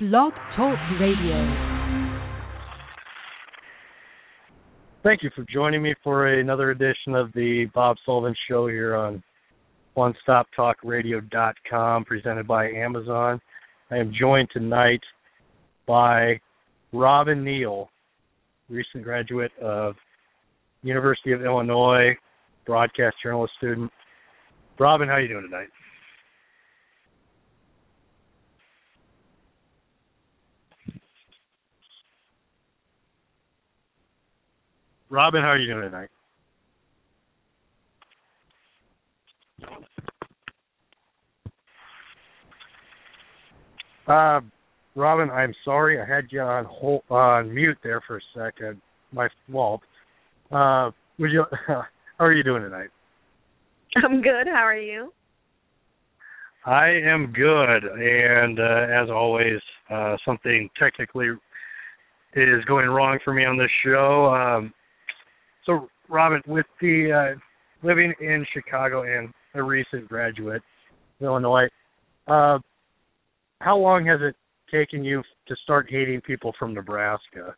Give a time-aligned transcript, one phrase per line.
[0.00, 1.38] Blog Talk Radio.
[5.04, 9.22] Thank you for joining me for another edition of the Bob Sullivan Show here on
[9.96, 13.40] OneStopTalkRadio.com, presented by Amazon.
[13.92, 15.02] I am joined tonight
[15.86, 16.40] by
[16.92, 17.88] Robyn Neal,
[18.68, 19.94] recent graduate of
[20.82, 22.16] University of Illinois,
[22.66, 23.92] broadcast journalist student.
[24.80, 25.68] Robyn, how are you doing tonight?
[35.10, 36.08] Robyn, how are you doing tonight?
[44.06, 44.40] Uh,
[44.94, 48.80] Robyn, I'm sorry I had you on hold, on mute there for a second.
[49.12, 49.82] My fault.
[50.50, 51.44] Uh, would you?
[51.66, 51.84] how
[52.18, 52.90] are you doing tonight?
[54.04, 54.46] I'm good.
[54.46, 55.12] How are you?
[56.66, 61.28] I am good, and uh, as always, uh, something technically
[62.34, 64.34] is going wrong for me on this show.
[64.34, 64.72] Um,
[65.66, 70.62] so, Robyn, with the uh, living in Chicago and a recent graduate,
[71.20, 71.68] of Illinois,
[72.26, 72.58] uh,
[73.60, 74.36] how long has it
[74.70, 77.54] taken you to start hating people from Nebraska?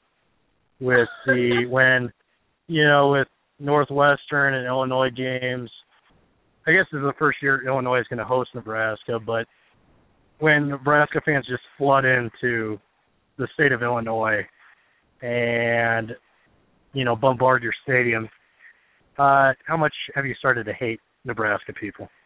[0.81, 2.13] With the when,
[2.69, 5.71] you know, with Northwestern and Illinois games,
[6.67, 9.47] I guess this is the first year Illinois is going to host Nebraska, but
[10.39, 12.79] when Nebraska fans just flood into
[13.39, 14.47] the state of Illinois
[15.23, 16.13] and
[16.97, 18.29] you know bombard your stadium,
[19.19, 22.09] uh, how much have you started to hate Nebraska people?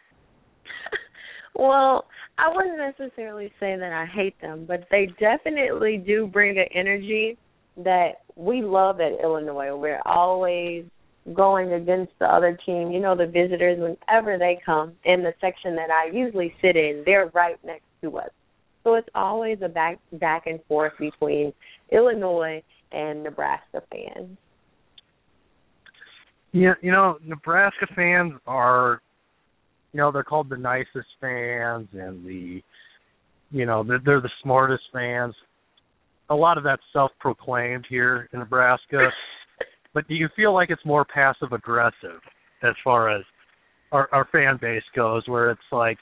[1.53, 2.05] Well,
[2.39, 7.37] I wouldn't necessarily say that I hate them, but they definitely do bring an energy
[7.77, 9.77] that we love at Illinois.
[9.77, 10.85] We're always
[11.35, 12.93] going against the other team.
[12.93, 17.03] You know, the visitors, whenever they come in the section that I usually sit in,
[17.05, 18.31] they're right next to us.
[18.85, 21.53] So it's always a back back and forth between
[21.93, 22.63] Illinois
[22.93, 24.39] and Nebraska fans.
[26.53, 29.01] Yeah, you know, Nebraska fans are
[29.93, 32.63] you know they're called the nicest fans and the
[33.51, 35.35] you know they're, they're the smartest fans.
[36.29, 39.09] A lot of that's self-proclaimed here in nebraska
[39.95, 42.21] but do you feel like it's more passive aggressive
[42.63, 43.25] as far as
[43.91, 45.99] our our fan base goes where it's like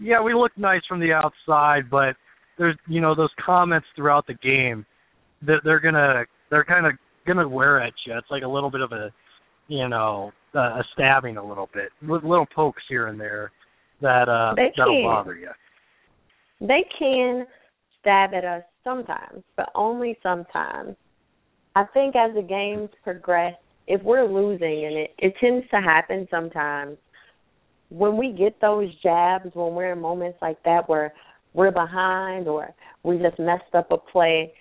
[0.00, 2.16] yeah we look nice from the outside but
[2.58, 4.84] there's you know those comments throughout the game
[5.46, 6.92] that they're gonna they're kind of
[7.26, 8.16] gonna wear at you.
[8.16, 9.10] It's like a little bit of a
[9.68, 13.52] you know uh, a stabbing a little bit, with little pokes here and there
[14.00, 15.04] that uh they that'll can.
[15.04, 15.50] bother you.
[16.60, 17.46] They can
[18.00, 20.96] stab at us sometimes, but only sometimes.
[21.74, 23.54] I think as the games progress,
[23.86, 26.98] if we're losing, and it it tends to happen sometimes,
[27.88, 31.12] when we get those jabs, when we're in moments like that where
[31.54, 34.52] we're behind or we just messed up a play,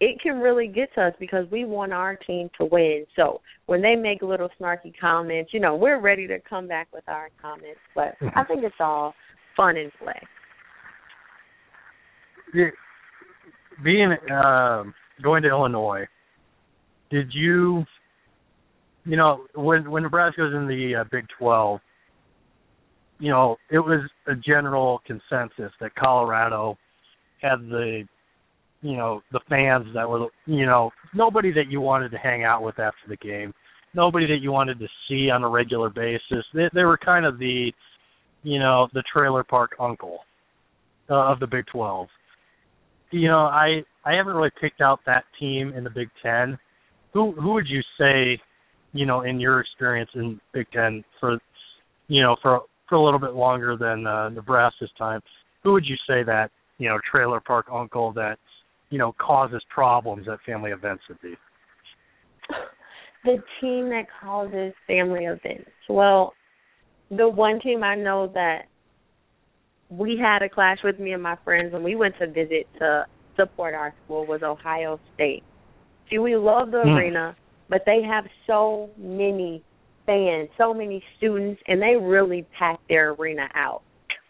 [0.00, 3.06] it can really get to us because we want our team to win.
[3.16, 7.04] So when they make little snarky comments, you know, we're ready to come back with
[7.08, 7.80] our comments.
[7.94, 9.14] But I think it's all
[9.56, 10.20] fun and play.
[12.54, 12.70] Yeah,
[13.82, 14.84] being uh,
[15.22, 16.06] going to Illinois,
[17.10, 17.84] did you,
[19.04, 21.80] you know, when when Nebraska was in the uh, Big Twelve,
[23.18, 26.76] you know, it was a general consensus that Colorado
[27.40, 28.04] had the
[28.84, 32.62] you know the fans that were you know nobody that you wanted to hang out
[32.62, 33.52] with after the game
[33.94, 36.44] nobody that you wanted to see on a regular basis.
[36.52, 37.72] They they were kind of the
[38.42, 40.18] you know the trailer park uncle
[41.10, 42.06] uh, of the Big 12
[43.10, 46.58] you know i i haven't really picked out that team in the Big 10
[47.12, 48.40] who who would you say
[48.92, 51.38] you know in your experience in Big 10 for
[52.08, 55.20] you know for for a little bit longer than uh, Nebraska's time
[55.62, 58.38] who would you say that you know trailer park uncle that
[58.94, 61.34] you know causes problems at family events would be?
[63.24, 65.68] The team that causes family events.
[65.88, 66.32] Well,
[67.10, 68.66] the one team I know that
[69.90, 73.04] we had a clash with me and my friends when we went to visit to
[73.34, 75.42] support our school was Ohio State.
[76.08, 76.96] See, we love the Hmm.
[76.96, 77.36] arena,
[77.68, 79.64] but they have so many
[80.06, 83.82] fans, so many students, and they really pack their arena out.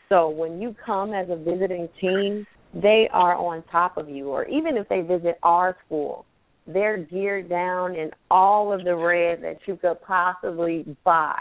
[0.09, 4.29] So when you come as a visiting team, they are on top of you.
[4.29, 6.27] Or even if they visit our school,
[6.67, 11.41] they're geared down in all of the red that you could possibly buy.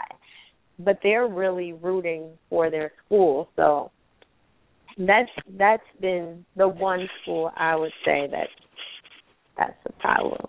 [0.78, 3.48] But they're really rooting for their school.
[3.56, 3.90] So
[4.98, 8.48] that's that's been the one school I would say that
[9.56, 10.46] that's a problem.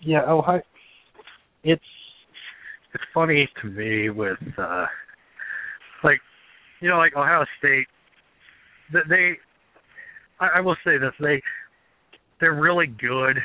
[0.00, 0.62] Yeah, oh Ohio.
[1.64, 1.82] It's
[2.94, 4.86] it's funny to me with uh
[6.04, 6.20] like
[6.80, 7.86] you know like Ohio State.
[8.92, 9.32] They,
[10.40, 11.42] I, I will say this they
[12.40, 13.36] they're really good,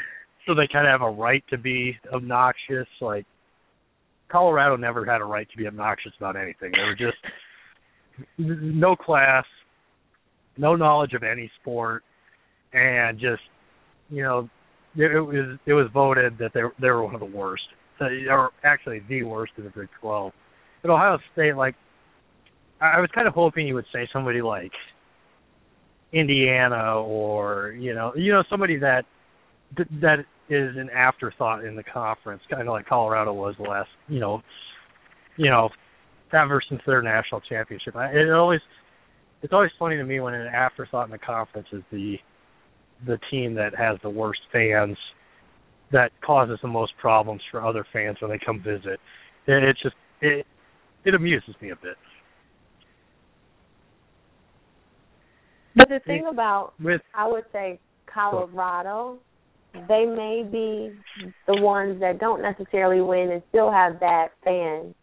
[0.45, 2.87] so they kind of have a right to be obnoxious.
[2.99, 3.25] Like
[4.31, 6.71] Colorado never had a right to be obnoxious about anything.
[6.71, 7.17] They were just
[8.37, 9.45] no class,
[10.57, 12.03] no knowledge of any sport,
[12.73, 13.41] and just
[14.09, 14.49] you know
[14.95, 17.63] it, it was it was voted that they they were one of the worst,
[17.99, 20.33] or actually the worst in the Big Twelve.
[20.81, 21.75] But Ohio State, like,
[22.81, 24.71] I was kind of hoping you would say somebody like
[26.13, 29.03] Indiana or you know you know somebody that
[30.01, 30.19] that
[30.49, 34.41] is an afterthought in the conference, kind of like Colorado was the last you know
[35.37, 35.69] you know
[36.33, 37.95] ever since their national championship.
[37.95, 38.61] It always
[39.41, 42.17] it's always funny to me when an afterthought in the conference is the
[43.05, 44.97] the team that has the worst fans
[45.91, 48.99] that causes the most problems for other fans when they come visit.
[49.47, 50.45] It, it's just it
[51.05, 51.95] it amuses me a bit.
[55.75, 57.79] But the thing about with I would say
[58.13, 59.19] Colorado,
[59.73, 60.93] they may be
[61.47, 64.93] the ones that don't necessarily win and still have bad fans.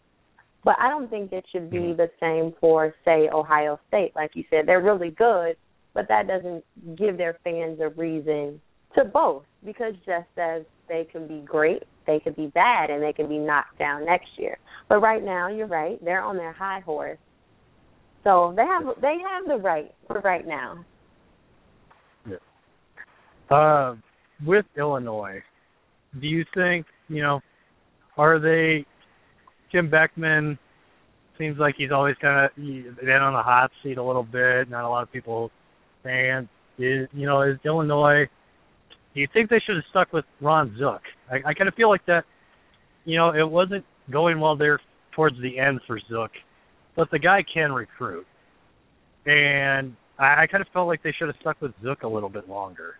[0.64, 1.96] But I don't think it should be mm-hmm.
[1.96, 4.12] the same for say Ohio State.
[4.14, 5.56] Like you said, they're really good,
[5.94, 6.64] but that doesn't
[6.96, 8.60] give their fans a reason
[8.96, 13.12] to boast because just as they can be great, they could be bad and they
[13.12, 14.58] can be knocked down next year.
[14.88, 17.18] But right now, you're right, they're on their high horse
[18.24, 20.84] so they have they have the right for right now.
[22.28, 23.56] Yeah.
[23.56, 23.96] Uh,
[24.46, 25.42] with Illinois,
[26.20, 27.40] do you think you know?
[28.16, 28.84] Are they?
[29.70, 30.58] Tim Beckman
[31.36, 34.68] seems like he's always kind of been on the hot seat a little bit.
[34.68, 35.50] Not a lot of people
[36.02, 36.48] saying,
[36.78, 38.24] is you know, is Illinois?
[39.14, 41.02] Do you think they should have stuck with Ron Zook?
[41.30, 42.24] I, I kind of feel like that.
[43.04, 44.80] You know, it wasn't going well there
[45.14, 46.30] towards the end for Zook
[46.98, 48.26] but the guy can recruit.
[49.24, 52.28] And I, I kind of felt like they should have stuck with Zook a little
[52.28, 52.96] bit longer.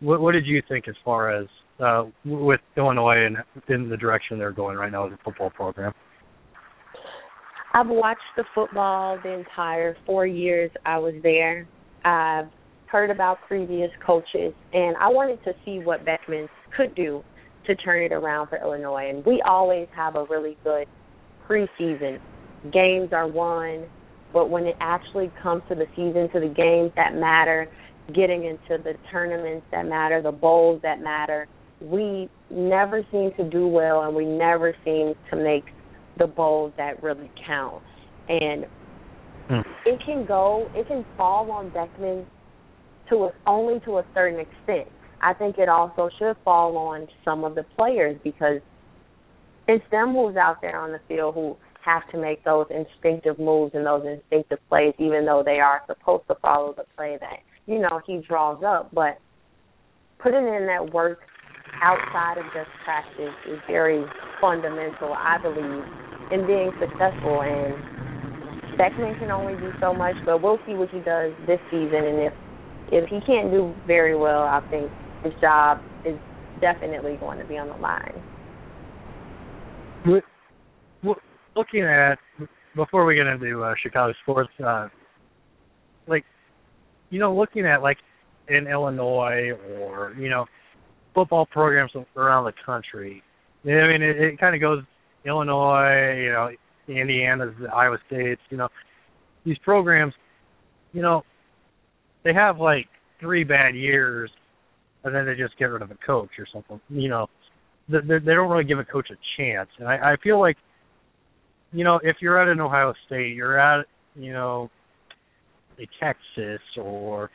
[0.00, 1.46] What, what did you think as far as
[1.82, 3.38] uh, with Illinois and
[3.68, 5.94] in the direction they're going right now as a football program?
[7.72, 11.66] I've watched the football the entire four years I was there.
[12.04, 12.50] I've
[12.86, 17.22] heard about previous coaches, and I wanted to see what Beckman could do
[17.66, 19.08] to turn it around for Illinois.
[19.08, 20.88] And we always have a really good
[21.48, 22.18] preseason
[22.72, 23.86] games are won,
[24.32, 27.68] but when it actually comes to the season, to the games that matter,
[28.14, 31.48] getting into the tournaments that matter, the bowls that matter,
[31.80, 35.64] we never seem to do well and we never seem to make
[36.18, 37.82] the bowls that really count.
[38.28, 38.66] And
[39.50, 39.64] mm.
[39.86, 42.26] it can go, it can fall on Beckman
[43.08, 44.88] to a, only to a certain extent.
[45.22, 48.60] I think it also should fall on some of the players because
[49.68, 53.72] it's them who's out there on the field who have to make those instinctive moves
[53.74, 57.78] and those instinctive plays, even though they are supposed to follow the play that you
[57.78, 58.90] know he draws up.
[58.92, 59.18] But
[60.22, 61.20] putting in that work
[61.82, 64.04] outside of just practice is very
[64.40, 65.84] fundamental, I believe,
[66.32, 67.42] in being successful.
[67.42, 67.74] And
[68.76, 72.04] Beckman can only do so much, but we'll see what he does this season.
[72.04, 72.32] And if
[72.92, 74.90] if he can't do very well, I think
[75.22, 76.16] his job is
[76.60, 78.14] definitely going to be on the line.
[80.06, 80.24] With
[81.56, 82.18] looking at
[82.76, 84.88] before we get into uh, Chicago sports, uh,
[86.06, 86.24] like
[87.10, 87.98] you know, looking at like
[88.48, 90.46] in Illinois or you know
[91.14, 93.22] football programs around the country.
[93.64, 94.82] I mean, it, it kind of goes
[95.26, 96.50] Illinois, you know,
[96.88, 98.68] Indiana's, Iowa State's, you know,
[99.44, 100.14] these programs,
[100.92, 101.22] you know,
[102.24, 102.86] they have like
[103.20, 104.30] three bad years,
[105.04, 106.80] and then they just get rid of a coach or something.
[106.88, 107.26] You know,
[107.88, 110.56] they, they don't really give a coach a chance, and I, I feel like
[111.72, 114.70] you know, if you're at an Ohio State, you're at, you know,
[115.78, 117.30] a Texas or,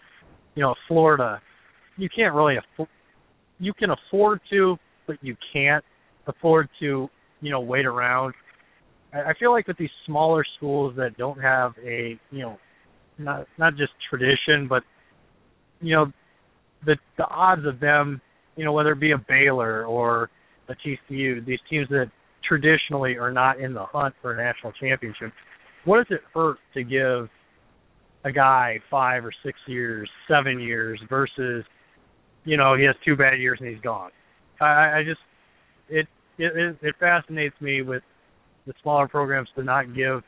[0.56, 1.42] you know, Florida,
[1.98, 2.90] you can't really afford.
[3.60, 4.78] You can afford to,
[5.08, 5.84] but you can't
[6.28, 7.10] afford to,
[7.42, 8.34] you know, wait around.
[9.14, 12.58] I, I feel like with these smaller schools that don't have a, you know,
[13.18, 14.84] not not just tradition, but
[15.82, 16.12] you know,
[16.86, 18.22] the the odds of them,
[18.58, 20.30] you know, whether it be a Baylor or
[20.68, 22.12] a TCU, these teams that
[22.48, 25.32] traditionally are not in the hunt for a national championship.
[25.86, 27.30] What does it hurt to give
[28.24, 31.64] a guy five or six years, seven years versus,
[32.44, 34.10] you know, he has two bad years and he's gone.
[34.60, 35.22] I, I just
[35.90, 38.02] it, it it fascinates me with
[38.66, 40.24] the smaller programs to not give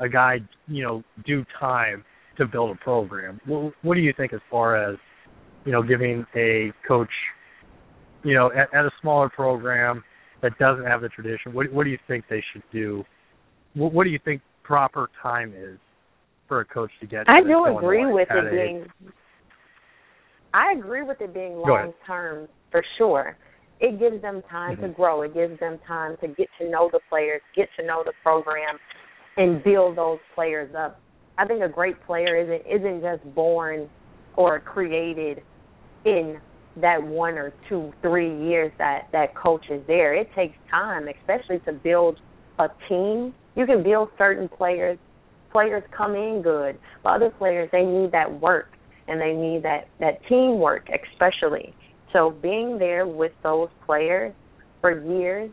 [0.00, 2.04] a guy, you know, due time
[2.38, 3.40] to build a program.
[3.46, 4.96] What, what do you think as far as,
[5.64, 7.10] you know, giving a coach,
[8.22, 10.02] you know, at, at a smaller program
[10.42, 11.52] that doesn't have the tradition?
[11.52, 13.04] What what do you think they should do?
[13.74, 15.78] What, what do you think proper time is
[16.48, 17.24] for a coach to get?
[17.28, 18.86] I do agree Illinois with it a- being.
[20.54, 23.36] I agree with it being long term for sure.
[23.78, 24.92] It gives them time to mm-hmm.
[24.92, 25.22] grow.
[25.22, 28.78] It gives them time to get to know the players, get to know the program,
[29.36, 30.98] and build those players up.
[31.36, 33.88] I think a great player isn't isn't just born
[34.36, 35.42] or created
[36.04, 36.38] in
[36.80, 40.14] that one or two, three years that that coach is there.
[40.14, 42.18] It takes time, especially to build
[42.58, 43.34] a team.
[43.54, 44.98] You can build certain players.
[45.52, 48.68] Players come in good, but other players they need that work
[49.08, 51.74] and they need that that teamwork, especially.
[52.12, 54.32] So being there with those players
[54.80, 55.50] for years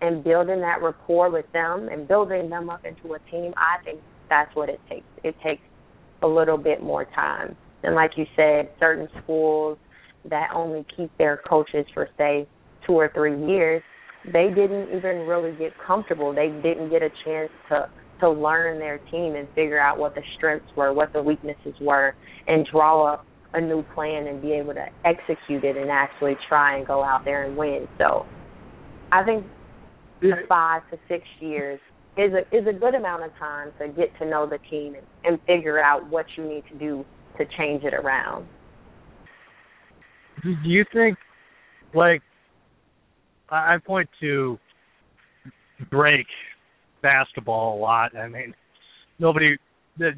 [0.00, 4.00] and building that rapport with them and building them up into a team, I think
[4.28, 5.06] that's what it takes.
[5.24, 5.62] It takes
[6.22, 7.56] a little bit more time.
[7.82, 9.78] And like you said, certain schools
[10.28, 12.46] that only keep their coaches for say
[12.86, 13.82] two or three years,
[14.26, 16.34] they didn't even really get comfortable.
[16.34, 17.88] They didn't get a chance to
[18.20, 22.14] to learn their team and figure out what the strengths were, what the weaknesses were,
[22.46, 23.24] and draw up
[23.54, 27.24] a new plan and be able to execute it and actually try and go out
[27.24, 27.88] there and win.
[27.98, 28.26] So
[29.10, 29.44] I think
[30.20, 31.80] the five to six years
[32.16, 35.06] is a is a good amount of time to get to know the team and,
[35.24, 37.04] and figure out what you need to do
[37.38, 38.46] to change it around.
[40.42, 41.18] Do you think
[41.94, 42.22] like
[43.50, 44.58] I point to
[45.90, 46.26] Drake
[47.02, 48.16] basketball a lot.
[48.16, 48.54] I mean,
[49.18, 49.56] nobody
[49.98, 50.12] the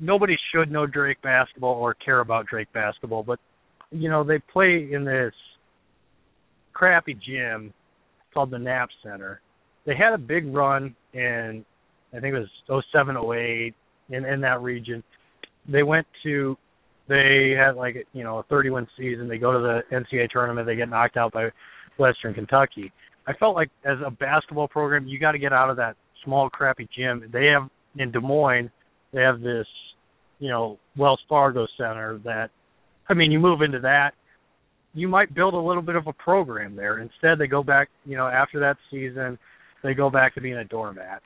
[0.00, 3.38] nobody should know Drake basketball or care about Drake basketball, but
[3.90, 5.32] you know, they play in this
[6.72, 7.72] crappy gym
[8.34, 9.40] called the Knapp Center.
[9.86, 11.64] They had a big run in
[12.12, 13.74] I think it was 07 08
[14.10, 15.02] in in that region.
[15.68, 16.56] They went to
[17.08, 19.28] they had like you know a 31 season.
[19.28, 20.66] They go to the NCAA tournament.
[20.66, 21.48] They get knocked out by
[21.98, 22.92] Western Kentucky.
[23.26, 26.48] I felt like as a basketball program, you got to get out of that small
[26.48, 27.28] crappy gym.
[27.32, 28.70] They have in Des Moines.
[29.12, 29.66] They have this,
[30.38, 32.20] you know, Wells Fargo Center.
[32.24, 32.50] That,
[33.08, 34.12] I mean, you move into that,
[34.94, 37.00] you might build a little bit of a program there.
[37.00, 39.38] Instead, they go back, you know, after that season,
[39.82, 41.22] they go back to being a doormat.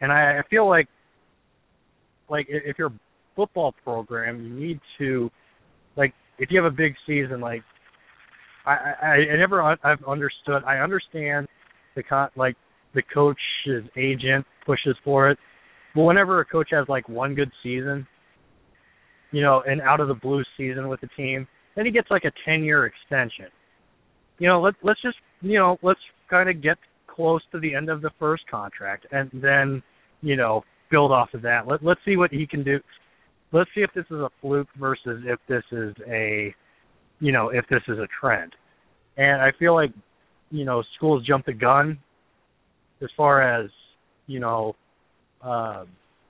[0.00, 0.88] And I, I feel like,
[2.28, 2.92] like if you're
[3.36, 5.30] football program, you need to,
[5.96, 7.62] like, if you have a big season, like,
[8.66, 10.64] I, I, I never, I've understood.
[10.66, 11.46] I understand
[11.94, 12.56] the con, like,
[12.94, 15.38] the coach's agent pushes for it,
[15.94, 18.06] but whenever a coach has like one good season,
[19.32, 22.24] you know, an out of the blue season with the team, then he gets like
[22.24, 23.46] a ten year extension.
[24.38, 27.88] You know, let's let's just you know let's kind of get close to the end
[27.88, 29.82] of the first contract and then
[30.20, 31.66] you know build off of that.
[31.66, 32.78] Let let's see what he can do.
[33.52, 36.54] Let's see if this is a fluke versus if this is a
[37.20, 38.52] you know if this is a trend.
[39.16, 39.92] And I feel like
[40.50, 41.98] you know schools jump the gun
[43.02, 43.70] as far as
[44.26, 44.74] you know
[45.42, 45.84] uh,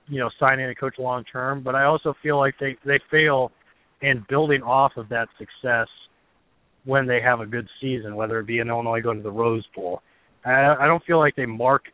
[0.07, 3.51] you know signing a coach long term, but I also feel like they they fail
[4.01, 5.87] in building off of that success
[6.85, 9.65] when they have a good season, whether it be in Illinois going to the Rose
[9.75, 10.01] Bowl.
[10.45, 11.85] I, I don't feel like they mark,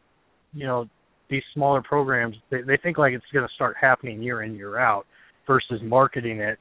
[0.54, 0.88] you know,
[1.30, 2.36] these smaller programs.
[2.52, 5.06] They they think like it's going to start happening year in year out,
[5.48, 6.58] versus marketing it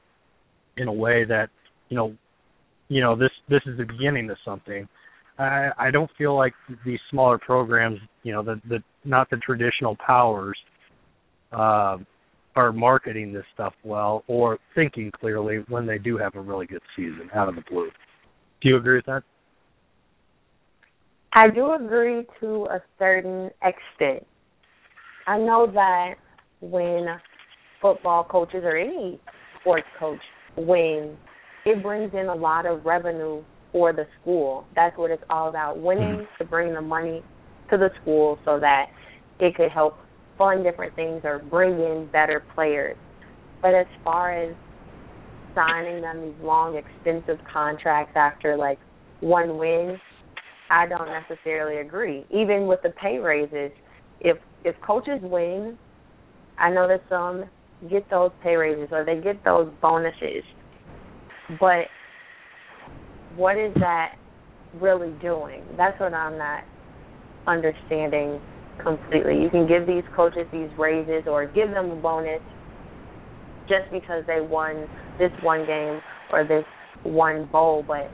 [0.77, 1.49] in a way that
[1.89, 2.15] you know,
[2.89, 4.87] you know this this is the beginning of something.
[5.37, 6.53] I I don't feel like
[6.85, 10.57] these smaller programs, you know, the the not the traditional powers,
[11.51, 11.97] uh,
[12.55, 16.81] are marketing this stuff well or thinking clearly when they do have a really good
[16.95, 17.89] season out of the blue.
[18.61, 19.23] Do you agree with that?
[21.33, 24.25] I do agree to a certain extent.
[25.25, 26.15] I know that
[26.61, 27.07] when
[27.83, 29.19] football coaches or any
[29.59, 30.21] sports coach
[30.57, 31.15] wins,
[31.65, 34.65] it brings in a lot of revenue for the school.
[34.75, 36.43] That's what it's all about winning mm-hmm.
[36.43, 37.21] to bring the money
[37.69, 38.85] to the school so that
[39.39, 39.97] it could help
[40.37, 42.97] fund different things or bring in better players.
[43.61, 44.55] But as far as
[45.55, 48.79] signing them these long, expensive contracts after like
[49.19, 49.97] one win,
[50.69, 52.25] I don't necessarily agree.
[52.29, 53.71] Even with the pay raises,
[54.19, 55.77] if if coaches win,
[56.57, 57.45] I know that some
[57.89, 60.43] get those pay raises or they get those bonuses.
[61.59, 61.85] But
[63.35, 64.15] what is that
[64.81, 65.63] really doing?
[65.77, 66.63] That's what I'm not
[67.47, 68.39] understanding
[68.81, 69.41] completely.
[69.41, 72.41] You can give these coaches these raises or give them a bonus,
[73.67, 74.87] just because they won
[75.19, 75.99] this one game
[76.31, 76.65] or this
[77.03, 78.09] one bowl, but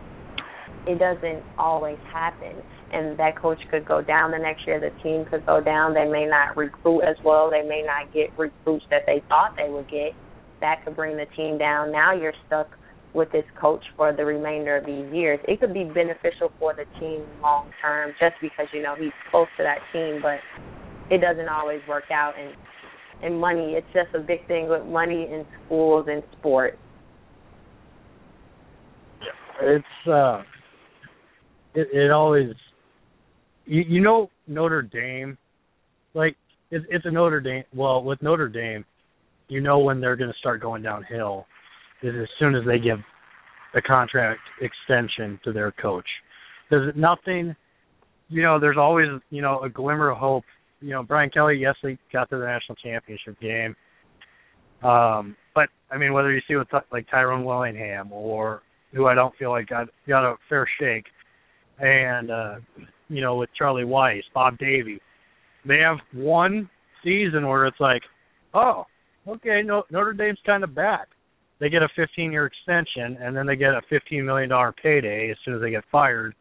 [0.88, 2.54] it doesn't always happen.
[2.92, 4.80] And that coach could go down the next year.
[4.80, 5.94] The team could go down.
[5.94, 7.50] They may not recruit as well.
[7.50, 10.14] They may not get recruits that they thought they would get.
[10.62, 11.92] That could bring the team down.
[11.92, 12.68] Now you're stuck
[13.14, 15.40] with this coach for the remainder of these years.
[15.48, 19.48] It could be beneficial for the team long term just because, you know, he's close
[19.58, 20.40] to that team, but
[21.10, 22.54] it doesn't always work out and
[23.22, 26.78] and money, it's just a big thing with money in schools and sports.
[29.62, 30.42] It's uh
[31.74, 32.52] it it always
[33.70, 35.38] you you know Notre Dame
[36.14, 36.36] like
[36.72, 38.84] it's it's a Notre Dame well with Notre Dame
[39.48, 41.46] you know when they're going to start going downhill
[42.04, 43.00] is as soon as they give
[43.76, 46.08] a contract extension to their coach.
[46.70, 47.56] There's nothing,
[48.30, 48.60] you know.
[48.60, 50.44] There's always, you know, a glimmer of hope.
[50.82, 53.76] You know, Brian Kelly, yes, they got to the national championship game.
[54.82, 58.62] Um, but I mean, whether you see with like Tyrone Willingham or
[58.94, 61.06] who I don't feel like got got a fair shake,
[61.80, 62.56] and uh,
[63.10, 65.02] you know, with Charlie Weis, Bob Davie,
[65.66, 66.70] they have one
[67.04, 68.02] season where it's like,
[68.54, 68.86] oh,
[69.28, 71.08] okay, no, Notre Dame's kind of back
[71.60, 75.30] they get a 15 year extension and then they get a 15 million dollar payday
[75.30, 76.34] as soon as they get fired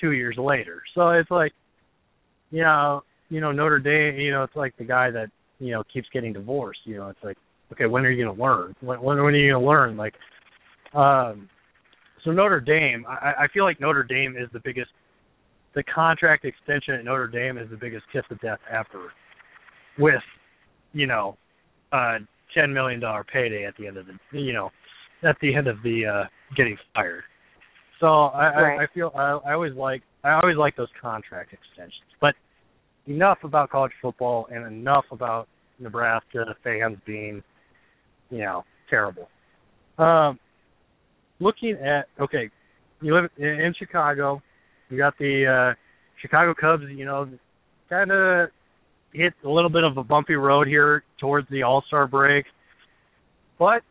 [0.00, 0.82] two years later.
[0.94, 1.52] So it's like,
[2.50, 5.28] you know, you know Notre Dame, you know, it's like the guy that
[5.58, 6.80] you know keeps getting divorced.
[6.84, 7.36] You know, it's like,
[7.72, 8.76] okay, when are you going to learn?
[8.80, 9.96] When when are you going to learn?
[9.96, 10.14] Like,
[10.94, 11.48] um,
[12.24, 14.90] so Notre Dame, I, I feel like Notre Dame is the biggest.
[15.76, 19.12] The contract extension at Notre Dame is the biggest kiss of death ever,
[19.98, 20.22] with,
[20.92, 21.36] you know,
[21.92, 22.18] uh
[22.52, 24.70] ten million dollar payday at the end of the you know
[25.22, 26.24] at the end of the uh
[26.56, 27.22] getting fired.
[28.00, 28.80] So I, right.
[28.80, 32.10] I, I feel I, I always like I always like those contract extensions.
[32.20, 32.34] But
[33.06, 35.46] enough about college football and enough about
[35.78, 37.42] Nebraska fans being,
[38.30, 39.28] you know, terrible.
[39.98, 40.40] Um,
[41.38, 42.50] looking at okay,
[43.00, 44.42] you live in Chicago.
[44.88, 45.74] You got the uh,
[46.20, 46.84] Chicago Cubs.
[46.88, 47.28] You know,
[47.88, 48.50] kind of
[49.12, 52.44] hit a little bit of a bumpy road here towards the All Star break,
[53.58, 53.82] but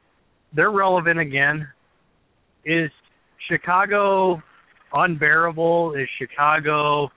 [0.56, 1.68] they're relevant again.
[2.66, 2.90] Is
[3.50, 4.42] Chicago
[4.94, 5.96] unbearable?
[5.96, 7.10] Is Chicago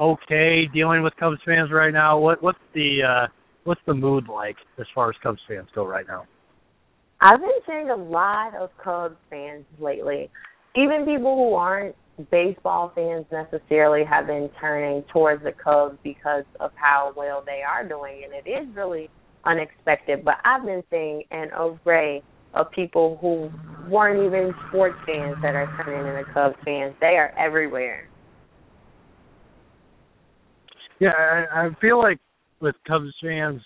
[0.00, 2.18] okay dealing with Cubs fans right now?
[2.18, 3.26] What what's the uh,
[3.64, 6.24] what's the mood like as far as Cubs fans go right now?
[7.20, 10.30] I've been seeing a lot of Cubs fans lately.
[10.76, 11.96] Even people who aren't
[12.30, 17.86] baseball fans necessarily have been turning towards the Cubs because of how well they are
[17.86, 19.08] doing, and it is really
[19.44, 20.24] unexpected.
[20.24, 22.22] But I've been seeing an array
[22.54, 23.50] of people who
[23.90, 26.94] weren't even sports fans that are turning into Cubs fans.
[27.00, 28.08] They are everywhere.
[31.00, 32.18] Yeah, I, I feel like
[32.60, 33.60] with Cubs fans,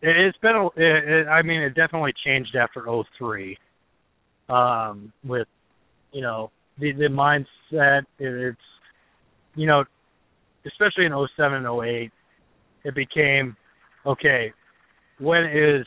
[0.00, 0.56] it, it's been.
[0.56, 2.86] A, it, it, I mean, it definitely changed after
[3.18, 3.58] '03.
[4.48, 5.46] Um, with
[6.12, 8.02] you know the the mindset.
[8.18, 8.58] It's
[9.54, 9.84] you know,
[10.66, 12.10] especially in 07 and 08,
[12.84, 13.56] it became
[14.06, 14.52] okay.
[15.18, 15.86] When is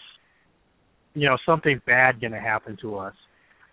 [1.13, 3.13] you know something bad going to happen to us?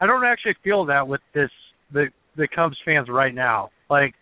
[0.01, 1.51] I don't actually feel that with this
[1.93, 3.71] the the Cubs fans right now.
[3.91, 4.15] Like,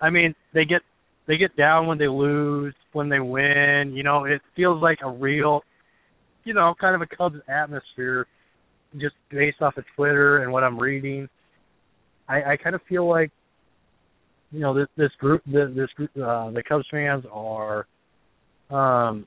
[0.00, 0.82] I mean, they get
[1.26, 3.92] they get down when they lose, when they win.
[3.94, 5.62] You know, it feels like a real,
[6.44, 8.26] you know, kind of a Cubs atmosphere,
[8.98, 11.28] just based off of Twitter and what I'm reading.
[12.30, 13.30] I, I kind of feel like
[14.52, 17.86] you know this this group this, this group uh, the Cubs fans are
[18.70, 19.26] um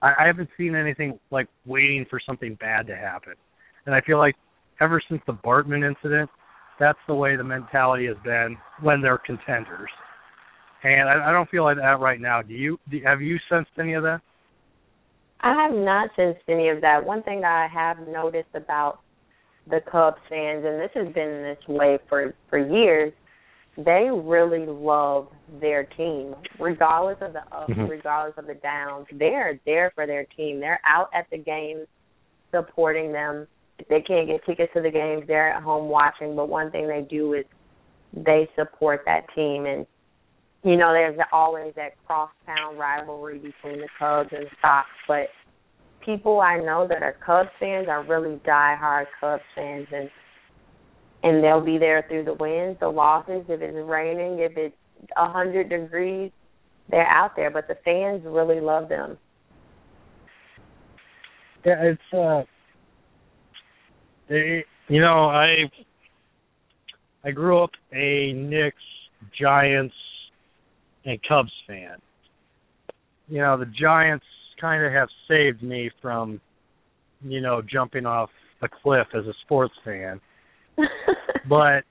[0.00, 3.34] I, I haven't seen anything like waiting for something bad to happen.
[3.86, 4.36] And I feel like
[4.80, 6.30] ever since the Bartman incident,
[6.78, 9.90] that's the way the mentality has been when they're contenders.
[10.84, 12.40] And I, I don't feel like that right now.
[12.42, 12.78] Do you?
[12.88, 14.20] Do, have you sensed any of that?
[15.40, 17.04] I have not sensed any of that.
[17.04, 19.00] One thing that I have noticed about
[19.70, 23.12] the Cubs fans, and this has been this way for for years.
[23.76, 25.28] They really love
[25.60, 27.86] their team, regardless of the ups, mm-hmm.
[27.86, 29.06] regardless of the downs.
[29.12, 30.58] They're there for their team.
[30.58, 31.86] They're out at the games,
[32.50, 33.46] supporting them.
[33.78, 36.34] If they can't get tickets to the games, they're at home watching.
[36.34, 37.44] But one thing they do is
[38.12, 39.86] they support that team, and
[40.64, 45.28] you know, there's always that cross town rivalry between the Cubs and the Sox, but
[46.08, 50.08] people I know that are Cubs fans are really die-hard Cubs fans, and
[51.22, 53.44] and they'll be there through the wins, the losses.
[53.48, 54.74] If it's raining, if it's
[55.16, 56.30] a hundred degrees,
[56.88, 57.50] they're out there.
[57.50, 59.18] But the fans really love them.
[61.66, 62.42] Yeah, it's uh,
[64.30, 65.70] they, you know, I
[67.22, 68.76] I grew up a Knicks,
[69.38, 69.94] Giants,
[71.04, 71.98] and Cubs fan.
[73.28, 74.24] You know, the Giants
[74.60, 76.40] kind of have saved me from
[77.22, 78.30] you know, jumping off
[78.62, 80.20] a cliff as a sports fan.
[81.48, 81.82] but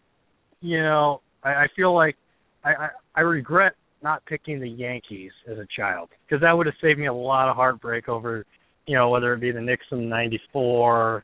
[0.61, 2.15] you know, I, I feel like
[2.63, 6.75] I, I I regret not picking the Yankees as a child because that would have
[6.81, 8.45] saved me a lot of heartbreak over,
[8.85, 11.23] you know, whether it be the Knicks in '94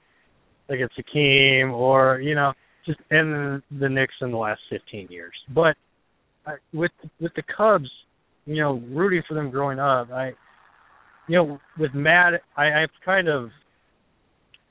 [0.69, 2.53] against Hakeem or you know
[2.85, 5.33] just and the Knicks in the last 15 years.
[5.53, 5.75] But
[6.45, 7.89] I, with with the Cubs,
[8.45, 10.31] you know, rooting for them growing up, I,
[11.27, 13.49] you know, with Matt, I, I've kind of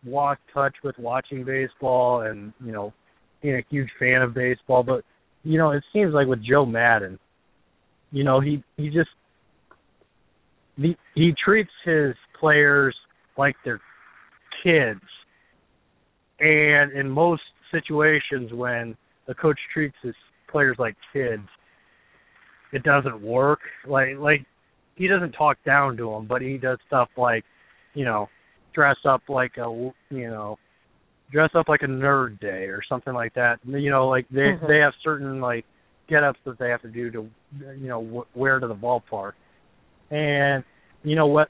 [0.04, 2.92] lost touch with watching baseball and you know
[3.42, 5.04] being a huge fan of baseball, but
[5.44, 7.18] you know, it seems like with Joe Maddon,
[8.10, 9.10] you know, he he just
[10.76, 12.94] he he treats his players
[13.36, 13.80] like they're
[14.62, 15.00] kids.
[16.40, 20.14] And in most situations when the coach treats his
[20.50, 21.46] players like kids,
[22.72, 23.60] it doesn't work.
[23.86, 24.46] Like like
[24.96, 27.44] he doesn't talk down to them, but he does stuff like,
[27.94, 28.28] you know,
[28.74, 30.58] dress up like a you know
[31.30, 33.58] dress up like a nerd day or something like that.
[33.66, 34.66] You know, like they Mhm.
[34.68, 35.64] they have certain like
[36.08, 39.32] get ups that they have to do to you know w- wear to the ballpark,
[40.10, 40.64] and
[41.02, 41.48] you know what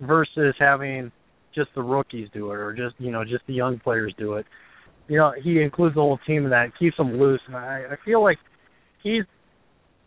[0.00, 1.10] versus having
[1.54, 4.46] just the rookies do it or just you know just the young players do it.
[5.08, 7.96] You know, he includes the whole team in that, keeps them loose, and I I
[8.04, 8.38] feel like
[9.02, 9.24] he's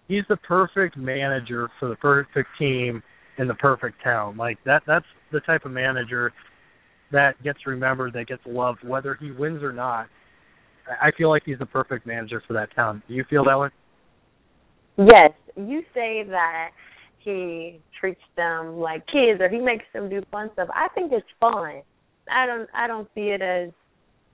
[0.07, 3.01] he's the perfect manager for the perfect team
[3.37, 4.37] in the perfect town.
[4.37, 6.31] Like that that's the type of manager
[7.11, 10.07] that gets remembered, that gets loved, whether he wins or not.
[11.01, 13.01] I feel like he's the perfect manager for that town.
[13.07, 13.69] Do you feel that way?
[14.97, 16.71] Yes, you say that
[17.19, 20.67] he treats them like kids or he makes them do fun stuff.
[20.73, 21.81] I think it's fun.
[22.31, 23.69] I don't I don't see it as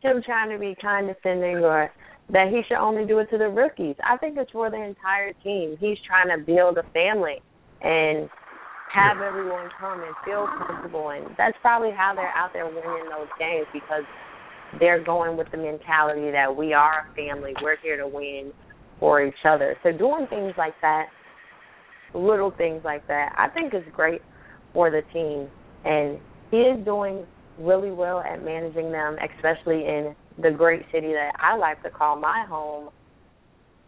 [0.02, 1.92] him trying to be condescending or
[2.32, 3.96] that he should only do it to the rookies.
[4.04, 5.78] I think it's for the entire team.
[5.80, 7.42] He's trying to build a family
[7.82, 8.30] and
[8.94, 13.30] have everyone come and feel comfortable and that's probably how they're out there winning those
[13.38, 14.04] games because
[14.80, 18.52] they're going with the mentality that we are a family, we're here to win
[19.00, 19.76] for each other.
[19.84, 21.08] So doing things like that,
[22.14, 24.22] little things like that, I think is great
[24.74, 25.48] for the team.
[25.86, 26.20] And
[26.52, 27.26] he is doing
[27.60, 32.16] really well at managing them, especially in the great city that I like to call
[32.16, 32.90] my home.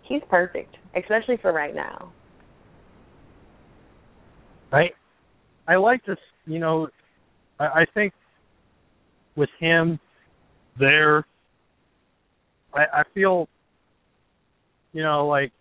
[0.04, 2.12] He's perfect, especially for right now.
[4.72, 4.92] Right.
[5.68, 6.18] I like this.
[6.46, 6.88] You know,
[7.60, 8.14] I, I think
[9.36, 10.00] with him
[10.80, 11.26] there,
[12.74, 13.48] I, I feel,
[14.94, 15.52] you know, like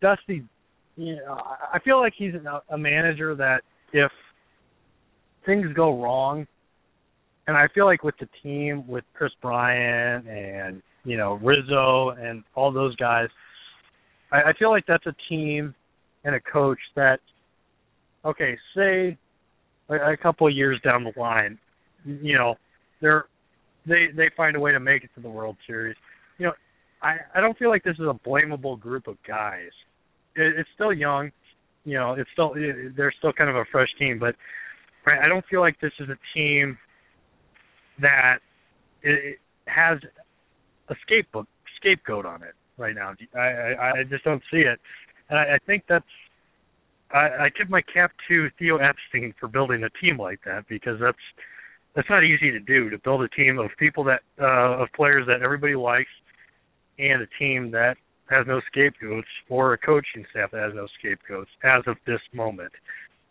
[0.00, 0.44] Dusty.
[0.96, 3.62] You know, I I feel like he's a, a manager that
[3.92, 4.10] if
[5.46, 6.46] things go wrong,
[7.46, 12.44] and I feel like with the team with Kris Bryant and you know Rizzo and
[12.54, 13.28] all those guys,
[14.32, 15.74] I, I feel like that's a team
[16.24, 17.20] and a coach that
[18.24, 19.16] okay, say
[19.88, 21.58] a, a couple of years down the line,
[22.04, 22.54] you know,
[23.00, 23.26] they're
[23.86, 25.96] they they find a way to make it to the World Series.
[26.38, 26.52] You know,
[27.02, 29.70] I I don't feel like this is a blamable group of guys.
[30.36, 31.30] It, it's still young,
[31.84, 34.34] you know, it's still it, they're still kind of a fresh team, but
[35.06, 36.78] I I don't feel like this is a team
[38.00, 38.38] that
[39.02, 39.98] it, has
[40.88, 43.14] a scapegoat scapegoat on it right now.
[43.34, 44.80] I I, I just don't see it,
[45.28, 46.04] and I, I think that's
[47.12, 50.98] I, I tip my cap to Theo Epstein for building a team like that because
[51.00, 51.18] that's
[51.94, 55.26] that's not easy to do to build a team of people that uh, of players
[55.26, 56.10] that everybody likes
[56.98, 57.96] and a team that
[58.30, 62.72] has no scapegoats or a coaching staff that has no scapegoats as of this moment.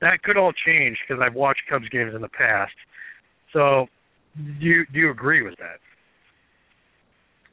[0.02, 2.74] That could all change because I've watched Cubs games in the past.
[3.54, 3.88] So,
[4.38, 5.80] do you do you agree with that?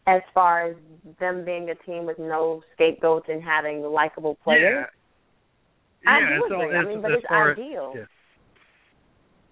[0.07, 0.77] As far as
[1.19, 4.87] them being a team with no scapegoats and having likable players,
[6.05, 6.11] Yeah.
[6.13, 7.93] I yeah, do it's all- I mean, but it's far as- ideal.
[7.97, 8.05] yeah.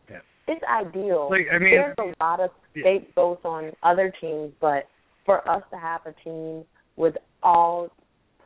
[0.09, 0.21] Yeah.
[0.47, 1.29] It's ideal.
[1.29, 2.83] Like, I mean- there's a lot of Yeah.
[2.83, 4.87] scapegoats on other teams, but
[5.25, 6.65] for us to have a team
[6.97, 7.91] with all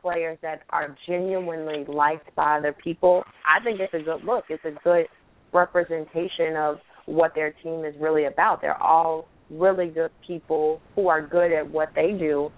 [0.01, 4.49] players that are genuinely liked by other people, I think it's a good look.
[4.49, 5.07] It's a good
[5.51, 8.61] representation of what their team is really about.
[8.61, 12.51] They're all really good people who are good at what they do,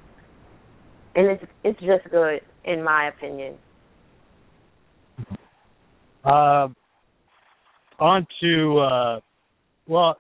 [1.15, 3.55] and it's it's just good in my opinion.
[6.23, 6.67] Uh,
[7.99, 9.19] on to uh,
[9.87, 10.17] well,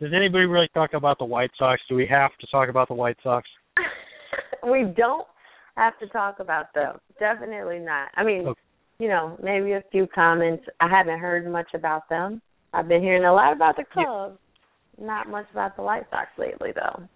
[0.00, 1.80] does anybody really talk about the White Sox?
[1.88, 3.46] Do we have to talk about the White Sox?
[4.70, 5.26] we don't
[5.76, 6.96] have to talk about them.
[7.20, 8.08] Definitely not.
[8.16, 8.60] I mean, Okay.
[8.98, 10.64] you know, maybe a few comments.
[10.80, 12.40] I haven't heard much about them.
[12.72, 14.04] I've been hearing a lot about the Yeah.
[14.04, 14.38] Cubs.
[15.00, 17.08] Not much about the White Sox lately, though.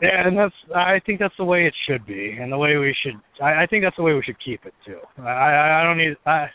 [0.00, 2.94] Yeah, and that's I think that's the way it should be, and the way we
[3.02, 3.14] should.
[3.42, 4.98] I, I think that's the way we should keep it too.
[5.22, 6.48] I I, don't need I,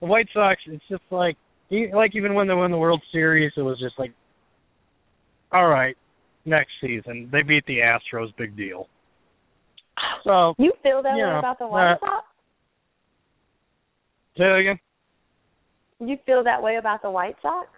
[0.00, 0.60] the White Sox.
[0.66, 1.36] It's just like
[1.92, 4.12] like even when they won the World Series, it was just like,
[5.50, 5.96] all right,
[6.44, 8.88] next season they beat the Astros, big deal.
[10.22, 12.26] So You feel that Yeah, way about the White uh, Sox?
[14.36, 14.78] say that again.
[16.00, 17.68] You feel that way about the White Sox?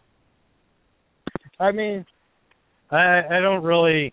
[1.60, 2.04] I mean,
[2.90, 4.12] I I don't really.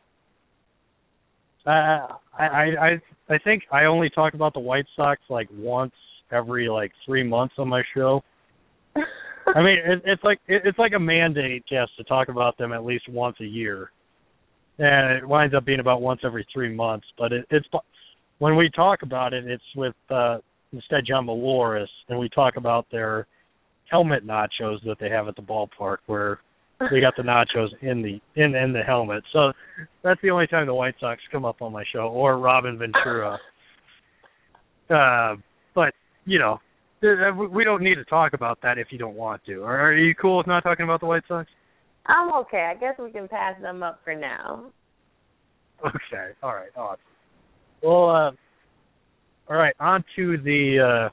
[1.66, 2.46] Uh, I
[2.80, 5.94] I I think I only talk about the White Sox like once
[6.32, 8.24] every like three months on my show.
[8.96, 12.74] I mean, it, it's like it, it's like a mandate, Jess, to talk about them
[12.74, 13.92] at least once a year,
[14.80, 17.08] and it winds up being about once every three months.
[17.18, 17.68] But it, it's
[18.40, 20.38] when we talk about it, it's with uh,
[20.72, 23.28] instead John Maloris, and we talk about their
[23.90, 26.40] helmet nachos that they have at the ballpark, where
[26.92, 29.24] they got the nachos in the in in the helmet.
[29.32, 29.54] So
[30.04, 33.38] that's the only time the White Sox come up on my show, or Robin Ventura.
[34.88, 35.36] Uh,
[35.74, 35.96] but
[36.26, 36.60] you know,
[37.02, 37.18] th-
[37.52, 39.64] we don't need to talk about that if you don't want to.
[39.64, 41.50] Are are you cool with not talking about the White Sox?
[42.06, 42.72] I'm okay.
[42.72, 44.66] I guess we can pass them up for now.
[45.84, 46.34] Okay.
[46.44, 46.70] All right.
[46.78, 47.00] Awesome.
[47.82, 48.32] Well, uh,
[49.50, 49.74] all right.
[49.80, 51.10] On to the uh,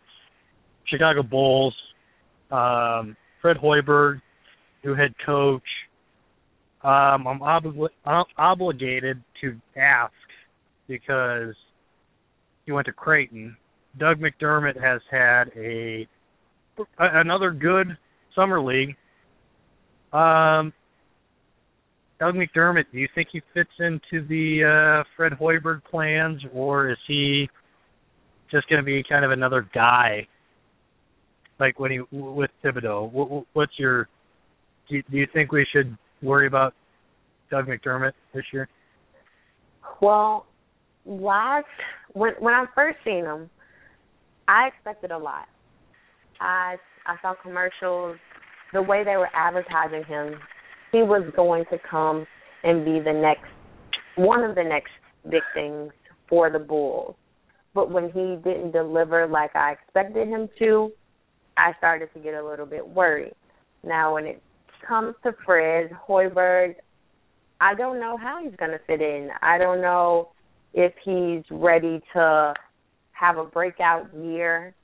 [0.87, 1.75] Chicago Bulls.
[2.53, 4.21] Um, Fred Hoiberg,
[4.85, 5.63] new head coach.
[6.85, 10.13] Um, I'm obli- obligated to ask
[10.89, 11.55] because
[12.67, 13.57] he went to Creighton.
[13.99, 16.07] Doug McDermott has had a,
[16.99, 17.97] a another good
[18.35, 18.97] summer league.
[20.13, 20.73] Um,
[22.19, 26.99] Doug McDermott, do you think he fits into the uh, Fred Hoiberg plans, or is
[27.09, 27.49] he
[28.51, 30.27] just going to be kind of another guy,
[31.63, 33.11] like when he with Thibodeau?
[33.13, 34.09] What, what's your?
[34.89, 36.75] Do you, do you think we should worry about
[37.51, 38.69] Doug McDermott this year?
[40.01, 40.47] Well,
[41.07, 41.67] last
[42.15, 43.49] when when I first seen him,
[44.49, 45.47] I expected a lot.
[46.41, 48.17] I I saw commercials,
[48.73, 50.35] the way they were advertising him,
[50.91, 52.27] he was going to come
[52.65, 53.47] and be the next
[54.17, 54.91] one of the next
[55.31, 55.93] big things
[56.29, 57.15] for the Bulls.
[57.73, 60.91] But when he didn't deliver like I expected him to,
[61.57, 63.35] I started to get a little bit worried.
[63.85, 64.43] Now when it
[64.87, 66.77] comes to Fred Hoiberg,
[67.61, 69.31] I don't know how he's going to fit in.
[69.41, 70.31] I don't know
[70.75, 72.55] if he's ready to
[73.13, 74.75] have a breakout year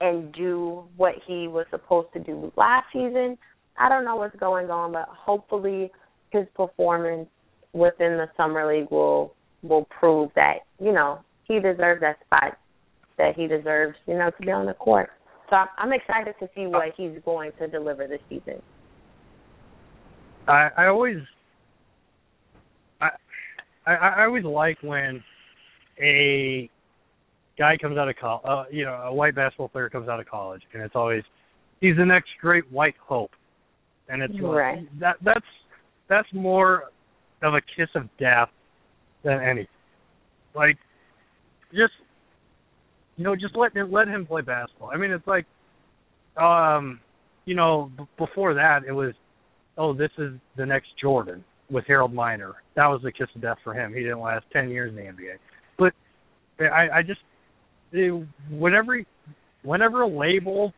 [0.00, 3.38] and do what he was supposed to do last season.
[3.78, 5.90] I don't know what's going on, but hopefully
[6.30, 7.28] his performance
[7.72, 12.56] within the summer league will will prove that you know he deserves that spot
[13.18, 15.10] that he deserves, you know, to be on the court.
[15.48, 18.60] So I'm, I'm excited to see what he's going to deliver this season.
[20.48, 21.18] I I always
[23.00, 23.10] I
[23.86, 25.22] I, I always like when
[26.00, 26.68] a
[27.58, 30.26] guy comes out of college, uh, you know, a white basketball player comes out of
[30.26, 31.22] college, and it's always
[31.80, 33.30] he's the next great white hope,
[34.08, 35.00] and it's like, Right.
[35.00, 35.46] that that's
[36.08, 36.84] that's more
[37.42, 38.48] of a kiss of death
[39.22, 39.66] than anything.
[40.54, 40.78] Like,
[41.72, 41.92] just
[43.16, 44.90] you know, just let him let him play basketball.
[44.92, 45.46] I mean, it's like,
[46.36, 47.00] um,
[47.44, 49.14] you know, b- before that it was,
[49.78, 52.54] oh, this is the next Jordan with Harold Miner.
[52.74, 53.94] That was the kiss of death for him.
[53.94, 55.36] He didn't last ten years in the NBA.
[55.78, 55.92] But
[56.60, 57.20] I, I just
[57.92, 59.02] it, whenever
[59.62, 60.72] whenever a label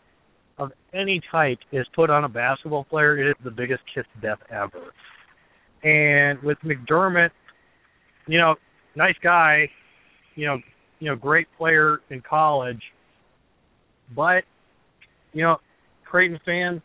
[0.58, 4.22] of any type is put on a basketball player, it is the biggest kiss of
[4.22, 4.92] death ever.
[5.84, 7.30] And with McDermott,
[8.26, 8.56] you know,
[8.96, 9.70] nice guy,
[10.34, 10.58] you know,
[11.00, 12.82] you know, great player in college,
[14.14, 14.44] but
[15.32, 15.56] you know,
[16.04, 16.80] Creighton fans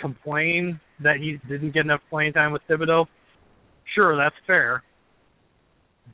[0.00, 3.06] complain that he didn't get enough playing time with Thibodeau.
[3.94, 4.82] Sure, that's fair.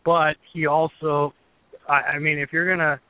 [0.05, 1.33] But he also
[1.89, 3.01] I, I mean if you're gonna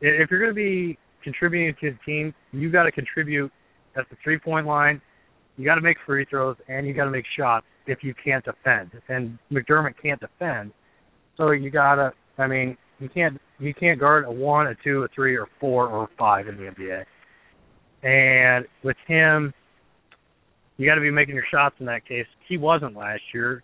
[0.00, 3.50] if you're gonna be contributing to the team, you gotta contribute
[3.96, 5.00] at the three point line,
[5.56, 8.90] you gotta make free throws and you gotta make shots if you can't defend.
[9.08, 10.72] And McDermott can't defend.
[11.36, 15.08] So you gotta I mean, you can't you can't guard a one, a two, a
[15.08, 17.04] three, or four, or five in the NBA.
[18.04, 19.52] And with him,
[20.76, 22.26] you got to be making your shots in that case.
[22.48, 23.62] He wasn't last year,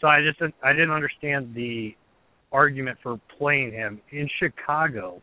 [0.00, 1.94] so I just I didn't understand the
[2.52, 5.20] argument for playing him in Chicago.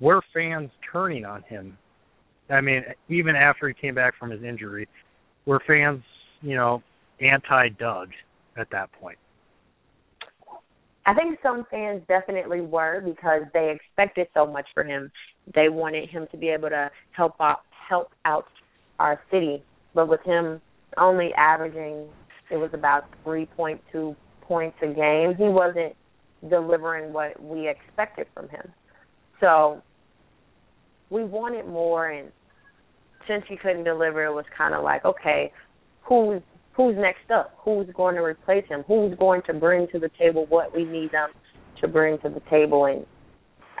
[0.00, 1.78] Were fans turning on him?
[2.50, 4.88] I mean, even after he came back from his injury,
[5.46, 6.02] were fans,
[6.42, 6.82] you know,
[7.20, 8.08] anti Doug
[8.56, 9.18] at that point?
[11.06, 15.10] I think some fans definitely were because they expected so much for him.
[15.54, 18.46] They wanted him to be able to help out help out
[18.98, 19.62] our city.
[19.94, 20.60] But with him
[20.98, 22.08] only averaging
[22.50, 25.94] it was about three point two points a game, he wasn't
[26.50, 28.72] delivering what we expected from him.
[29.40, 29.82] So
[31.10, 32.32] we wanted more and
[33.28, 35.52] since he couldn't deliver, it was kind of like, okay,
[36.02, 36.42] who's
[36.76, 37.56] who's next up?
[37.64, 38.84] Who's going to replace him?
[38.86, 41.30] Who's going to bring to the table what we need them
[41.80, 42.86] to bring to the table?
[42.86, 43.06] And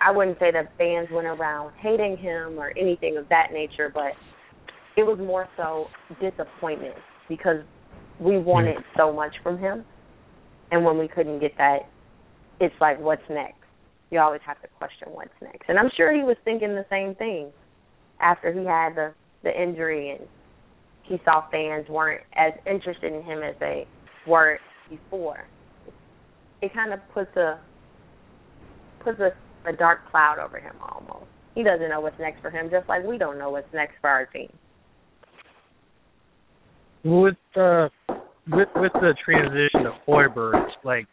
[0.00, 4.12] I wouldn't say that fans went around hating him or anything of that nature, but
[4.96, 5.86] it was more so
[6.20, 6.94] disappointment
[7.28, 7.58] because
[8.18, 9.84] we wanted so much from him,
[10.70, 11.80] and when we couldn't get that,
[12.60, 13.58] it's like, what's next?
[14.10, 17.14] You always have to question what's next, and I'm sure he was thinking the same
[17.16, 17.50] thing
[18.20, 20.20] after he had the the injury and
[21.08, 23.86] he saw fans weren't as interested in him as they
[24.26, 24.58] were
[24.90, 25.44] before.
[26.62, 27.60] It kind of puts a
[29.04, 29.30] puts a,
[29.68, 31.26] a dark cloud over him almost.
[31.54, 34.10] He doesn't know what's next for him, just like we don't know what's next for
[34.10, 34.52] our team.
[37.04, 37.88] With the
[38.48, 41.06] with with the transition to Hoiberg, like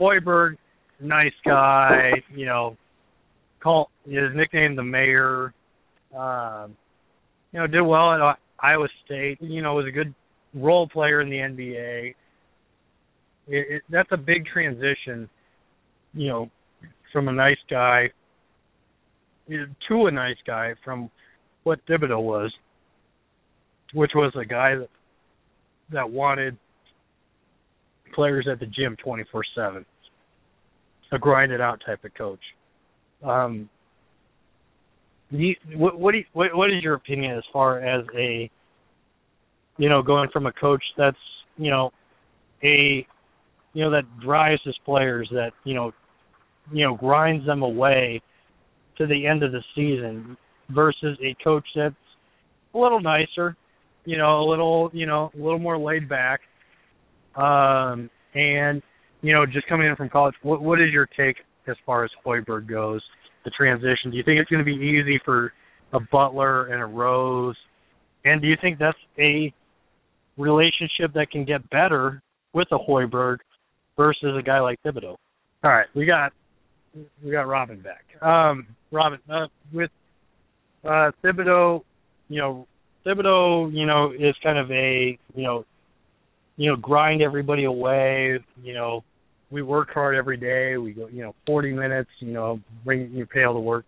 [0.00, 0.56] Hoiberg,
[1.00, 2.76] nice guy, you know,
[3.62, 5.52] call his nickname the mayor.
[6.16, 6.76] Um,
[7.52, 9.38] you know, did well at Iowa State.
[9.40, 10.14] You know, was a good
[10.54, 12.14] role player in the NBA.
[13.48, 15.28] It, it, that's a big transition,
[16.14, 16.50] you know,
[17.12, 18.10] from a nice guy
[19.88, 21.10] to a nice guy from
[21.64, 22.52] what Thibodeau was,
[23.94, 24.88] which was a guy that
[25.92, 26.56] that wanted
[28.14, 29.84] players at the gym 24/7,
[31.12, 32.40] a grinded out type of coach.
[33.24, 33.68] Um,
[35.30, 38.50] you, what what, you, what what is your opinion as far as a
[39.78, 41.16] you know going from a coach that's
[41.56, 41.90] you know
[42.62, 43.06] a
[43.72, 45.92] you know that drives his players that you know
[46.72, 48.20] you know grinds them away
[48.98, 50.36] to the end of the season
[50.70, 51.94] versus a coach that's
[52.74, 53.56] a little nicer,
[54.04, 56.40] you know, a little you know a little more laid back,
[57.36, 58.82] um, and
[59.22, 60.34] you know just coming in from college.
[60.42, 63.02] What what is your take as far as Hoiberg goes?
[63.50, 64.10] The transition?
[64.10, 65.52] Do you think it's going to be easy for
[65.92, 67.56] a Butler and a Rose?
[68.24, 69.52] And do you think that's a
[70.36, 73.38] relationship that can get better with a Hoiberg
[73.96, 75.16] versus a guy like Thibodeau?
[75.64, 76.32] All right, we got
[77.24, 78.04] we got Robyn back.
[78.22, 79.90] Um, Robyn, uh, with
[80.84, 81.82] uh, Thibodeau,
[82.28, 82.66] you know,
[83.06, 85.64] Thibodeau, you know, is kind of a you know,
[86.56, 89.02] you know, grind everybody away, you know,
[89.50, 90.76] we work hard every day.
[90.76, 93.84] We go, you know, 40 minutes, you know, bring you pay all the work.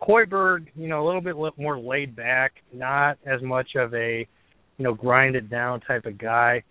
[0.00, 4.26] Hoiberg, you know, a little bit more laid back, not as much of a,
[4.76, 6.62] you know, grind it down type of guy.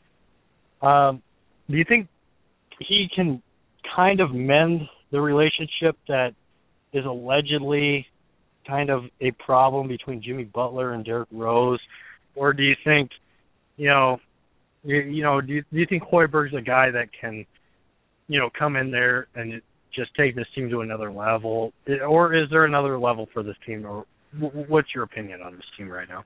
[0.82, 1.22] Um,
[1.70, 2.08] do you think
[2.80, 3.42] he can
[3.96, 6.30] kind of mend the relationship that
[6.94, 8.06] is allegedly
[8.68, 11.80] kind of a problem between Jimmy Butler and Derrick Rose,
[12.36, 13.10] or do you think,
[13.78, 14.20] you know,
[14.84, 17.46] you, know, do you, do you think Hoiberg's a guy that can,
[18.28, 19.62] you know, come in there and
[19.96, 21.72] just take this team to another level,
[22.08, 24.06] or is there another level for this team, or
[24.68, 26.24] what's your opinion on this team right now?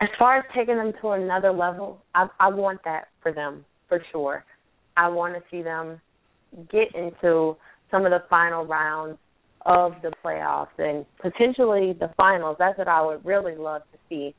[0.00, 4.02] As far as taking them to another level, I, I want that for them for
[4.12, 4.44] sure.
[4.96, 6.00] I want to see them
[6.70, 7.56] get into
[7.90, 9.18] some of the final rounds
[9.64, 12.56] of the playoffs and potentially the finals.
[12.58, 14.34] That's what I would really love to see.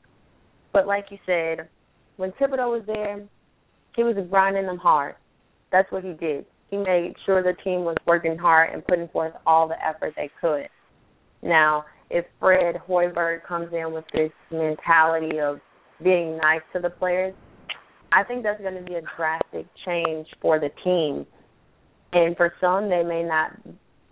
[0.72, 1.68] But like you said,
[2.18, 3.22] when Thibodeau was there,
[3.96, 5.14] he was grinding them hard.
[5.72, 6.44] That's what he did.
[6.70, 10.30] He made sure the team was working hard and putting forth all the effort they
[10.40, 10.68] could.
[11.42, 15.60] Now, if Fred Hoiberg comes in with this mentality of
[16.02, 17.34] being nice to the players,
[18.12, 21.24] I think that's going to be a drastic change for the team.
[22.12, 23.52] And for some, they may not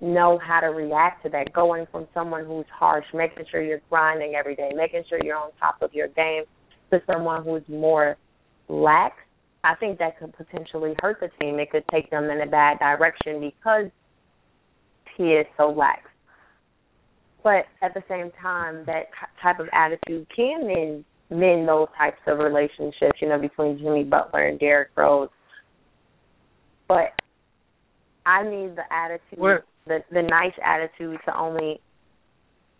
[0.01, 1.53] know how to react to that.
[1.53, 5.51] Going from someone who's harsh, making sure you're grinding every day, making sure you're on
[5.59, 6.45] top of your game,
[6.91, 8.17] to someone who's more
[8.69, 9.15] lax,
[9.65, 11.59] I think that could potentially hurt the team.
[11.59, 13.91] It could take them in a bad direction because
[15.17, 16.03] he is so lax.
[17.43, 19.07] But at the same time, that
[19.43, 24.47] type of attitude can mend mend those types of relationships, you know, between Jimmy Butler
[24.47, 25.29] and Derrick Rose.
[26.87, 27.13] But
[28.25, 31.81] I need the attitude, the the nice attitude to only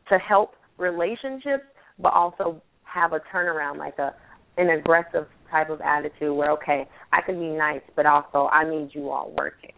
[0.09, 1.65] to help relationships,
[1.99, 2.63] but also
[2.97, 4.15] have a turnaround, like a
[4.59, 8.91] an aggressive type of attitude where okay, I can be nice, but also I need
[8.93, 9.73] you all working.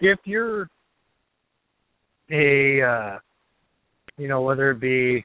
[0.00, 0.68] If you're
[2.30, 3.18] a, uh,
[4.18, 5.24] you know, whether it be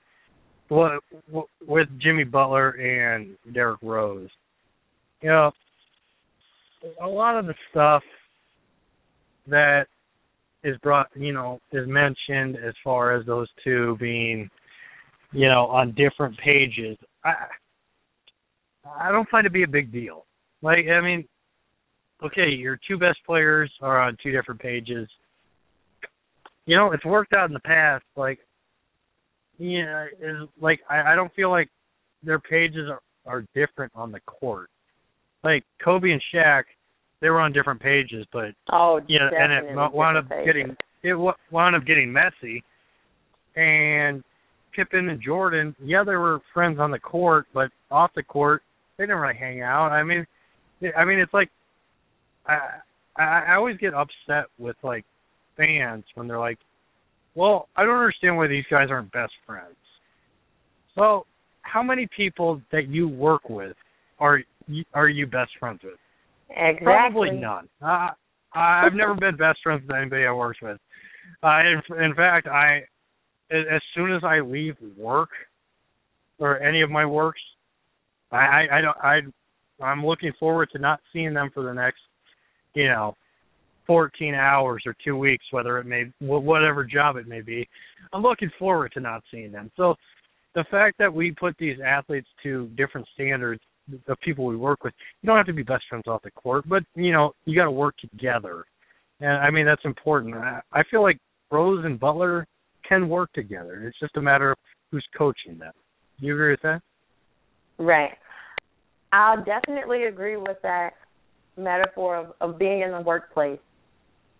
[0.69, 1.01] what
[1.67, 4.29] with Jimmy Butler and Derrick Rose,
[5.21, 5.51] you know,
[7.01, 8.03] a lot of the stuff
[9.47, 9.87] that
[10.63, 14.49] is brought, you know, is mentioned as far as those two being,
[15.31, 16.97] you know, on different pages.
[17.23, 17.33] I
[18.99, 20.25] I don't find it to be a big deal.
[20.61, 21.27] Like, I mean,
[22.23, 25.07] okay, your two best players are on two different pages.
[26.65, 28.05] you know, it's worked out in the past.
[28.15, 28.39] Like,
[29.57, 31.69] yeah, is like I, I don't feel like
[32.23, 34.69] their pages are are different on the court.
[35.43, 36.63] Like Kobe and Shaq,
[37.21, 40.75] they were on different pages, but oh, you know, and it wound up different getting
[41.03, 42.63] it wound up getting messy.
[43.55, 44.23] And
[44.73, 48.61] Pippen and Jordan, yeah, they were friends on the court, but off the court,
[48.97, 49.91] they didn't really hang out.
[49.91, 50.25] I mean,
[50.95, 51.49] I mean, it's like
[52.47, 52.79] I
[53.17, 55.03] I, always get upset with like
[55.57, 56.59] fans when they're like,
[57.35, 59.75] "Well, I don't understand why these guys aren't best friends."
[60.95, 61.25] So,
[61.63, 63.75] how many people that you work with
[64.19, 64.41] are
[64.93, 65.99] are you best friends with?
[66.49, 66.85] Exactly.
[66.85, 67.67] Probably none.
[67.81, 68.09] Uh,
[68.53, 70.79] I've never been best friends with anybody I worked with.
[71.43, 72.81] Uh, in, in fact, I
[73.51, 75.29] as soon as I leave work
[76.39, 77.41] or any of my works,
[78.31, 81.99] I I, I don't I I'm looking forward to not seeing them for the next
[82.73, 83.15] you know
[83.87, 87.67] 14 hours or two weeks, whether it may whatever job it may be.
[88.13, 89.71] I'm looking forward to not seeing them.
[89.77, 89.95] So
[90.55, 93.61] the fact that we put these athletes to different standards
[94.07, 94.93] the people we work with.
[95.21, 97.65] You don't have to be best friends off the court, but you know you got
[97.65, 98.65] to work together,
[99.19, 100.35] and I mean that's important.
[100.35, 101.17] I, I feel like
[101.51, 102.47] Rose and Butler
[102.87, 103.83] can work together.
[103.87, 104.57] It's just a matter of
[104.91, 105.73] who's coaching them.
[106.17, 106.81] You agree with that?
[107.77, 108.11] Right.
[109.13, 110.91] I'll definitely agree with that
[111.57, 113.59] metaphor of, of being in the workplace.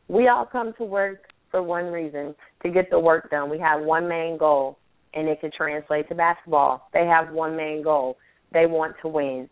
[0.08, 3.50] We all come to work for one reason to get the work done.
[3.50, 4.78] We have one main goal,
[5.14, 6.89] and it can translate to basketball.
[6.93, 8.18] They have one main goal.
[8.54, 9.50] They want to win.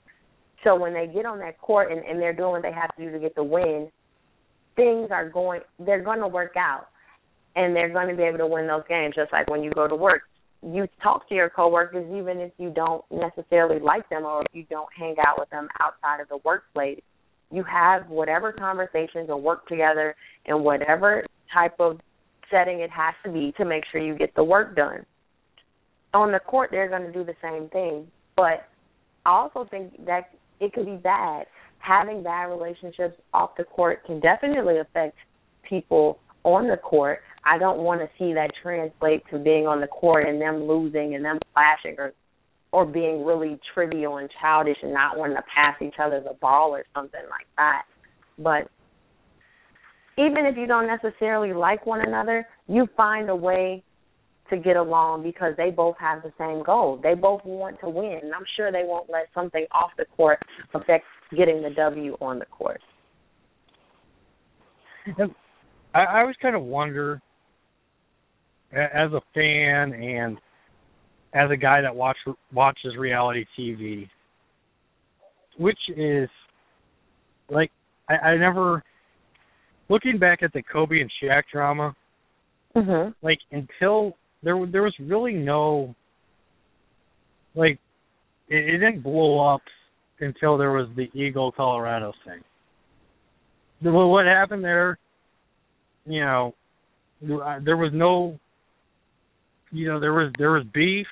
[0.64, 3.06] So when they get on that court and, and they're doing what they have to
[3.06, 3.90] do to get the win,
[4.76, 6.88] things are going they're going to work out
[7.56, 9.16] and they're going to be able to win those games.
[9.16, 10.24] Just like when you go to work
[10.64, 14.66] you talk to your coworkers even if you don't necessarily like them or if you
[14.70, 17.02] don't hang out with them outside of the workplace.
[17.52, 22.00] You have whatever conversations or work together in whatever type of
[22.52, 25.06] setting it has to be to make sure you get the work done.
[26.14, 28.68] On the court they're going to do the same thing but
[29.28, 31.46] i also think that it could be bad
[31.80, 35.16] having bad relationships off the court can definitely affect
[35.68, 37.20] people on the court.
[37.44, 41.16] I don't want to see that translate to being on the court and them losing
[41.16, 42.14] and them clashing or
[42.74, 46.72] or being really trivial and childish and not wanting to pass each other the ball
[46.72, 47.84] or something like that.
[48.38, 48.70] But
[50.18, 53.84] even if you don't necessarily like one another, you find a way
[54.50, 57.00] to get along because they both have the same goal.
[57.02, 58.20] They both want to win.
[58.24, 60.40] And I'm sure they won't let something off the court
[60.74, 62.82] affect getting the W on the court.
[65.94, 67.22] I, I always kind of wonder,
[68.72, 70.38] as a fan and
[71.34, 72.18] as a guy that watch
[72.54, 74.10] watches reality TV,
[75.58, 76.30] which is
[77.50, 77.72] like
[78.10, 78.84] I, I never
[79.90, 81.96] looking back at the Kobe and Shaq drama,
[82.76, 83.14] Mhm.
[83.22, 85.96] like until there there was really no
[87.56, 87.80] like
[88.50, 89.62] it, it didn't blow up
[90.20, 92.42] until there was the Eagle Colorado thing.
[93.82, 94.98] The- what happened there?
[96.06, 96.56] You know,
[97.22, 98.40] there was no.
[99.72, 101.08] You know, there was there was beef,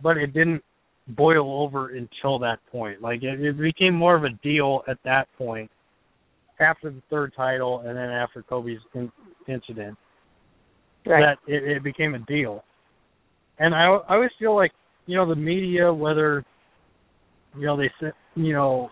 [0.00, 0.62] but it didn't
[1.08, 3.02] boil over until that point.
[3.02, 5.68] Like it, it became more of a deal at that point,
[6.60, 9.10] after the third title, and then after Kobe's in,
[9.48, 9.98] incident
[11.06, 11.36] Right.
[11.46, 12.64] that it, it became a deal.
[13.58, 14.72] And I, I always feel like
[15.06, 16.44] you know the media, whether
[17.56, 17.90] you know they
[18.34, 18.90] you know,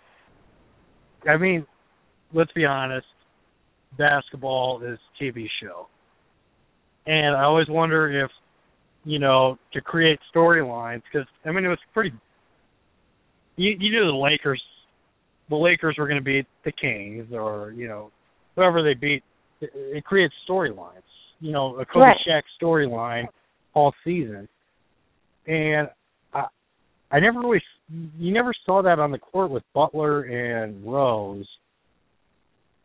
[1.29, 1.67] I mean,
[2.33, 3.07] let's be honest,
[3.99, 5.87] basketball is TV show,
[7.07, 8.31] and I always wonder if
[9.05, 12.13] you know to create storylines because I mean it was pretty.
[13.57, 14.63] You you knew the Lakers,
[15.49, 18.11] the Lakers were going to beat the Kings or you know
[18.57, 19.23] whoever they beat.
[19.61, 21.03] It, it creates storylines
[21.41, 22.17] you know, a Kobe Right.
[22.27, 23.27] Shaq storyline
[23.75, 24.49] all season.
[25.47, 25.89] And
[26.33, 26.47] I
[27.11, 27.63] I never really
[28.19, 31.47] you never saw that on the court with Butler and Rose.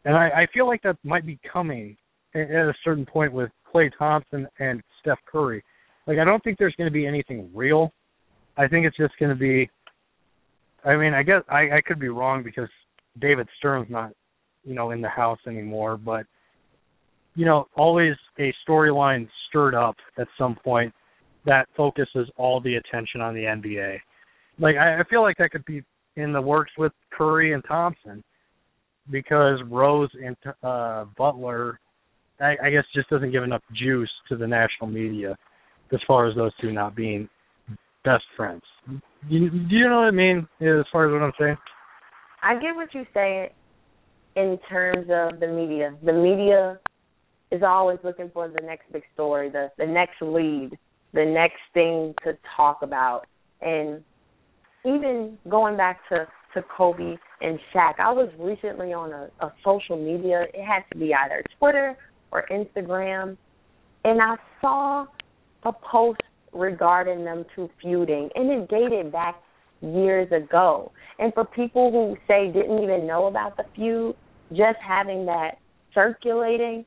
[0.06, 1.96] And I, I feel like that might be coming
[2.34, 5.64] at a certain point with Klay Thompson and Steph Curry.
[6.08, 7.92] Like I don't think there's going to be anything real.
[8.58, 9.70] I think it's just going to be.
[10.84, 12.70] I mean, I guess I, I could be wrong because
[13.20, 14.12] David Stern's not,
[14.64, 15.98] you know, in the house anymore.
[15.98, 16.26] But
[17.36, 20.94] you know, always a storyline stirred up at some point
[21.46, 23.98] that focuses all the attention on the NBA.
[24.60, 25.84] Like I, I feel like that could be
[26.16, 28.24] in the works with Curry and Thompson
[29.10, 31.80] because Rose and uh Butler
[32.40, 35.38] I, I guess just doesn't give enough juice to the national media
[35.94, 37.30] as far as those two not being
[38.04, 38.62] best friends.
[39.30, 41.58] You, do you know what I mean as far as what I'm saying?
[42.42, 43.50] I get what you're saying
[44.36, 45.96] in terms of the media.
[46.04, 46.80] The media
[47.52, 50.78] is always looking for the next big story, the the next lead,
[51.14, 53.26] the next thing to talk about.
[53.62, 54.04] And
[54.86, 59.98] even going back to to Kobe and Shaq, I was recently on a, a social
[59.98, 60.46] media.
[60.54, 61.98] It had to be either Twitter
[62.32, 63.38] or Instagram,
[64.04, 65.06] and I saw
[65.64, 66.22] a post
[66.54, 69.36] regarding them two feuding, and it dated back
[69.82, 70.92] years ago.
[71.20, 74.16] And for people who say didn't even know about the feud,
[74.50, 75.58] just having that
[75.94, 76.86] circulating,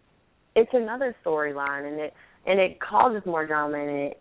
[0.56, 2.14] it's another storyline, and it
[2.46, 4.20] and it causes more drama, and it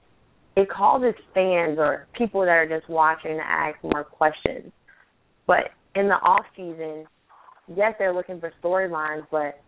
[0.56, 4.72] it causes fans or people that are just watching to ask more questions.
[5.48, 7.06] But in the off season,
[7.76, 9.62] yes, they're looking for storylines, but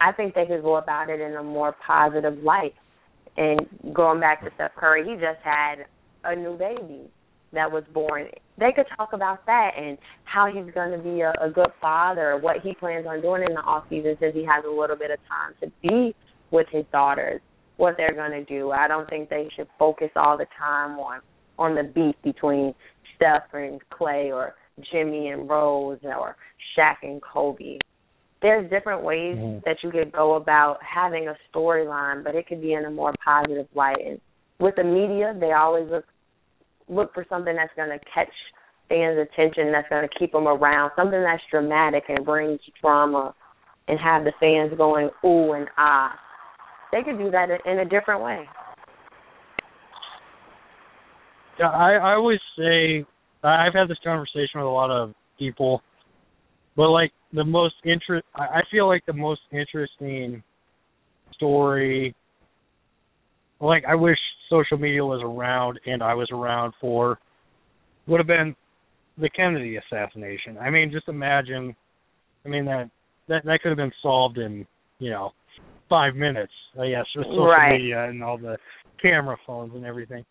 [0.00, 2.74] I think they could go about it in a more positive light.
[3.36, 3.60] And
[3.92, 5.86] going back to Steph Curry, he just had
[6.24, 7.10] a new baby
[7.52, 8.26] that was born.
[8.58, 12.38] They could talk about that and how he's going to be a, a good father,
[12.40, 15.10] what he plans on doing in the off season since he has a little bit
[15.10, 16.14] of time to be
[16.50, 17.40] with his daughters,
[17.76, 18.72] what they're going to do.
[18.72, 21.20] I don't think they should focus all the time on
[21.58, 22.72] on the beef between
[23.16, 24.54] Steph and Klay or
[24.92, 26.36] Jimmy and Rose or
[26.76, 27.78] Shaq and Kobe.
[28.40, 29.58] There's different ways mm-hmm.
[29.64, 33.12] that you could go about having a storyline, but it could be in a more
[33.24, 33.96] positive light.
[34.06, 34.20] And
[34.60, 36.04] with the media, they always look
[36.88, 38.32] look for something that's going to catch
[38.88, 43.34] fans' attention, that's going to keep them around, something that's dramatic and brings drama,
[43.86, 46.12] and have the fans going ooh and ah.
[46.92, 48.44] They could do that in a different way.
[51.58, 53.04] Yeah, I, I always say
[53.42, 55.82] I've had this conversation with a lot of people,
[56.76, 60.42] but like the most interest, I feel like the most interesting
[61.34, 62.14] story.
[63.60, 67.18] Like I wish social media was around and I was around for
[68.06, 68.54] would have been
[69.18, 70.56] the Kennedy assassination.
[70.58, 71.74] I mean, just imagine.
[72.44, 72.90] I mean that
[73.28, 74.66] that that could have been solved in
[74.98, 75.32] you know
[75.88, 76.52] five minutes.
[76.80, 77.72] I guess with social right.
[77.72, 78.56] media and all the
[79.02, 80.24] camera phones and everything.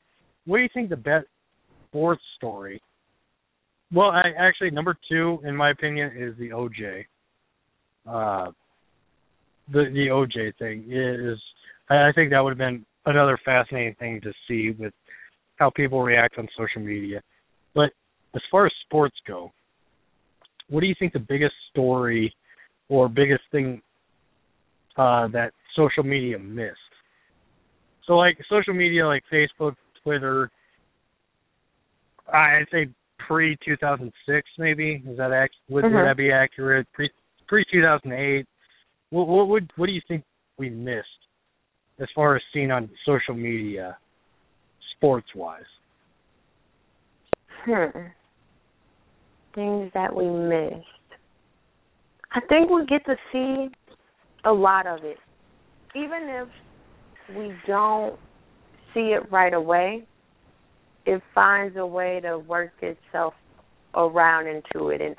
[0.46, 1.28] What do you think the best
[1.90, 2.82] sports story
[3.94, 7.06] well, I, actually, number two, in my opinion, is the OJ.
[8.06, 8.52] Uh,
[9.72, 11.40] the the OJ thing is,
[11.90, 14.94] I think that would have been another fascinating thing to see with
[15.56, 17.22] how people react on social media.
[17.74, 17.90] But
[18.36, 19.52] as far as sports go,
[20.70, 22.34] what do you think the biggest story
[22.90, 23.82] or biggest thing
[24.98, 26.78] uh, that social media missed?
[28.06, 30.50] So, like social media, like Facebook, Twitter,
[32.32, 32.88] I'd say
[33.28, 35.96] pre 2006 maybe is that ac- would, mm-hmm.
[35.96, 37.10] would that be accurate pre
[37.48, 38.46] pre 2008
[39.10, 40.24] what what would what do you think
[40.58, 41.08] we missed
[42.00, 43.98] as far as seen on social media
[44.96, 45.62] sports wise
[47.66, 48.00] hmm.
[49.56, 50.86] Things that we missed.
[52.32, 53.70] I think we get to see
[54.46, 55.18] a lot of it.
[55.96, 56.48] Even if
[57.36, 58.20] we don't
[58.94, 60.06] see it right away
[61.08, 63.34] it finds a way to work itself
[63.96, 65.16] around into it and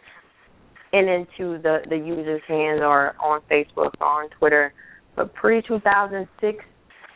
[0.92, 4.72] and into the the user's hands or on Facebook or on Twitter.
[5.18, 6.64] But pre 2006,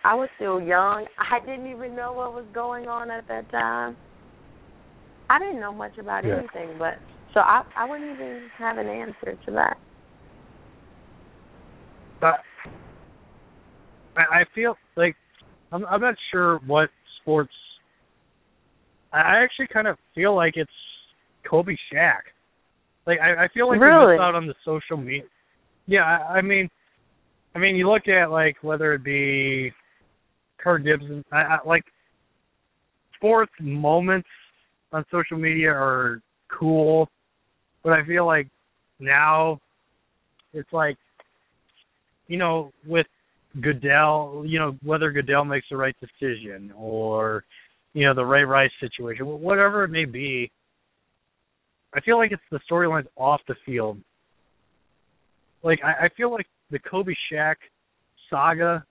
[0.04, 1.06] I was still young.
[1.16, 3.96] I didn't even know what was going on at that time.
[5.30, 6.38] I didn't know much about yeah.
[6.38, 6.94] anything, but
[7.32, 9.76] so I I wouldn't even have an answer to that.
[12.20, 12.40] But
[14.16, 15.14] I feel like
[15.70, 16.88] I'm I'm not sure what
[17.20, 17.52] sports
[19.12, 20.70] I actually kind of feel like it's
[21.48, 22.22] Kobe Shaq.
[23.06, 24.06] Like I, I feel like really?
[24.06, 25.22] we missed out on the social media.
[25.86, 26.68] Yeah, I, I mean,
[27.54, 29.72] I mean, you look at like whether it be
[30.58, 31.84] Kirk Gibson, I, I like
[33.16, 34.28] sports moments
[34.92, 37.08] on social media are cool,
[37.82, 38.48] but I feel like
[38.98, 39.60] now
[40.52, 40.96] it's like,
[42.26, 43.06] you know, with
[43.60, 47.44] Goodell, you know, whether Goodell makes the right decision or
[47.94, 50.50] you know, the Ray Rice situation, whatever it may be,
[51.94, 53.98] I feel like it's the storylines off the field.
[55.62, 57.54] Like I, I feel like the Kobe Shaq
[58.28, 58.84] saga,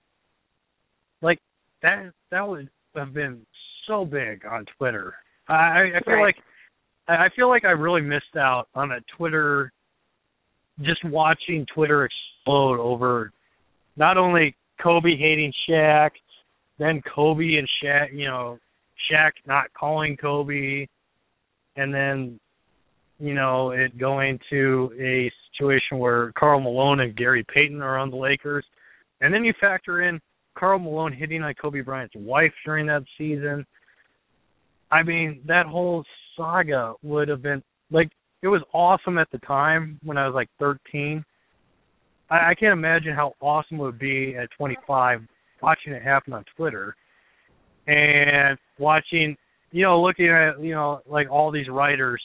[1.20, 1.38] like
[1.82, 3.44] that that would have been
[3.86, 5.14] so big on Twitter.
[5.48, 6.22] I, I feel right.
[6.22, 6.36] like
[7.08, 9.72] I feel like I really missed out on a Twitter,
[10.80, 13.32] just watching Twitter explode over
[13.96, 16.10] not only Kobe hating Shaq,
[16.78, 18.58] then Kobe and Shaq, you know,
[19.10, 20.86] Shaq not calling Kobe,
[21.76, 22.38] and then
[23.22, 28.10] you know it going to a situation where Karl Malone and Gary Payton are on
[28.10, 28.64] the Lakers,
[29.20, 30.20] and then you factor in
[30.58, 33.64] Karl Malone hitting on Kobe Bryant's wife during that season.
[34.90, 36.04] I mean, that whole
[36.36, 37.62] saga would have been
[37.92, 38.10] like
[38.42, 41.24] it was awesome at the time when I was like 13.
[42.28, 45.20] I, I can't imagine how awesome it would be at 25
[45.62, 46.96] watching it happen on Twitter
[47.86, 49.36] and watching,
[49.70, 52.20] you know, looking at, you know, like all these writers.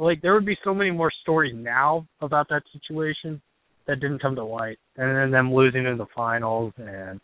[0.00, 3.40] Like there would be so many more stories now about that situation
[3.86, 7.20] that didn't come to light, and then them losing in the finals, and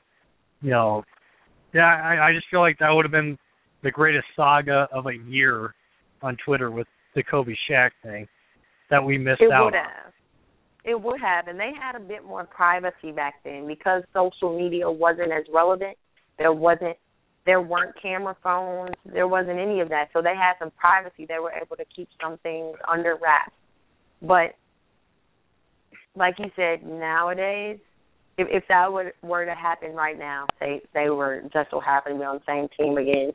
[0.60, 1.02] you know,
[1.72, 3.38] yeah, I, I just feel like that would have been
[3.82, 5.74] the greatest saga of a year
[6.20, 8.28] on Twitter with the Kobe Shaq thing
[8.90, 9.46] that we missed out.
[9.46, 10.12] it out would have.
[10.84, 14.90] It would have, and they had a bit more privacy back then because social media
[14.90, 15.96] wasn't as relevant.
[16.38, 16.96] There wasn't,
[17.46, 18.94] there weren't camera phones.
[19.06, 21.26] There wasn't any of that, so they had some privacy.
[21.26, 23.54] They were able to keep some things under wraps.
[24.20, 24.56] But
[26.16, 27.78] like you said, nowadays,
[28.36, 32.14] if if that were were to happen right now, say they were just so happen
[32.14, 33.30] to be on the same team again,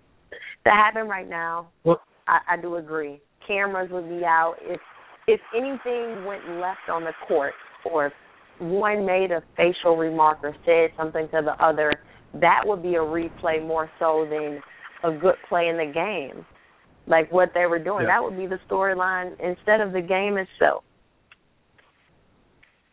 [0.65, 3.21] that happen right now, Well, I, I do agree.
[3.47, 4.55] Cameras would be out.
[4.61, 4.81] If
[5.27, 7.53] if anything went left on the court,
[7.85, 8.13] or if
[8.59, 11.93] one made a facial remark or said something to the other,
[12.39, 14.61] that would be a replay more so than
[15.03, 16.45] a good play in the game.
[17.07, 18.19] Like what they were doing, Yeah.
[18.19, 20.83] that would be the storyline instead of the game itself.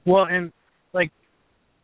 [0.07, 0.53] Well, and
[0.93, 1.11] like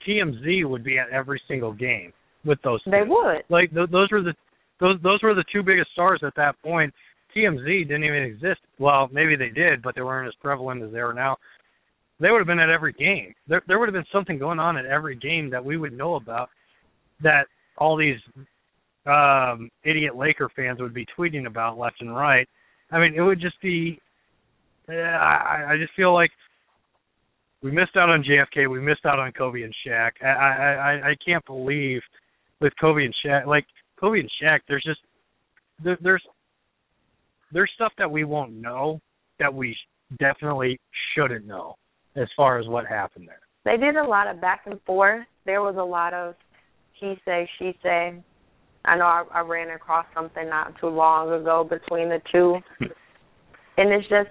[0.07, 2.12] TMZ would be at every single game
[2.44, 2.80] with those.
[2.86, 3.42] They would.
[3.48, 4.34] Like th- those were the
[4.80, 6.92] those those were the two biggest stars at that point.
[7.36, 8.61] TMZ didn't even exist.
[8.78, 11.36] Well, maybe they did, but they weren't as prevalent as they are now.
[12.20, 13.34] They would have been at every game.
[13.48, 16.14] There there would have been something going on at every game that we would know
[16.14, 16.48] about
[17.23, 17.47] that
[17.79, 18.19] all these
[19.07, 22.49] um idiot Laker fans would be tweeting about left and right.
[22.91, 23.99] I mean, it would just be
[24.89, 26.31] I I just feel like
[27.62, 28.71] we missed out on JFK.
[28.71, 30.11] We missed out on Kobe and Shaq.
[30.23, 32.03] I I I, I can't believe
[32.61, 33.67] with Kobe and Shaq, like
[34.01, 35.01] Kobe and Shaq, there's just
[35.83, 36.23] there, there's
[37.53, 39.01] there's stuff that we won't know
[39.39, 39.77] that we
[40.19, 40.79] definitely
[41.15, 41.77] shouldn't know
[42.17, 43.41] as far as what happened there.
[43.65, 45.27] They did a lot of back and forth.
[45.47, 46.35] There was a lot of
[46.99, 48.14] he say, she say.
[48.86, 52.59] I know I, I ran across something not too long ago between the two,
[53.78, 54.28] and it's just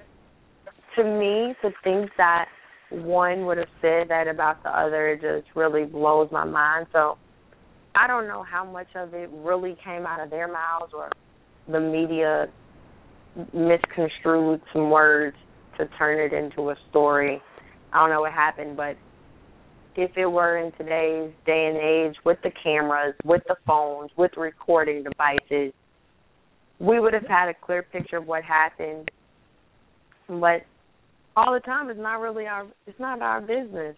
[0.95, 2.45] to me to think that
[2.91, 6.85] one would have said that about the other just really blows my mind.
[6.93, 7.17] So
[7.95, 11.09] I don't know how much of it really came out of their mouths or
[11.67, 12.45] the media
[13.53, 15.35] misconstrued some words
[15.77, 17.41] to turn it into a story.
[17.91, 18.97] I don't know what happened, but
[19.95, 24.31] if it were in today's day and age with the cameras, with the phones, with
[24.37, 25.73] recording devices,
[26.79, 29.09] we would have had a clear picture of what happened.
[30.27, 30.63] But
[31.35, 33.95] all the time it's not really our it's not our business.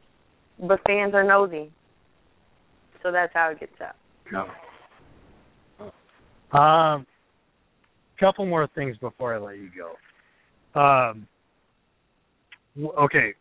[0.59, 1.71] But fans are nosy.
[3.03, 3.95] So that's how it gets out.
[6.51, 7.05] Um,
[8.19, 10.79] couple more things before I let you go.
[10.79, 11.27] Um,
[12.99, 13.33] okay,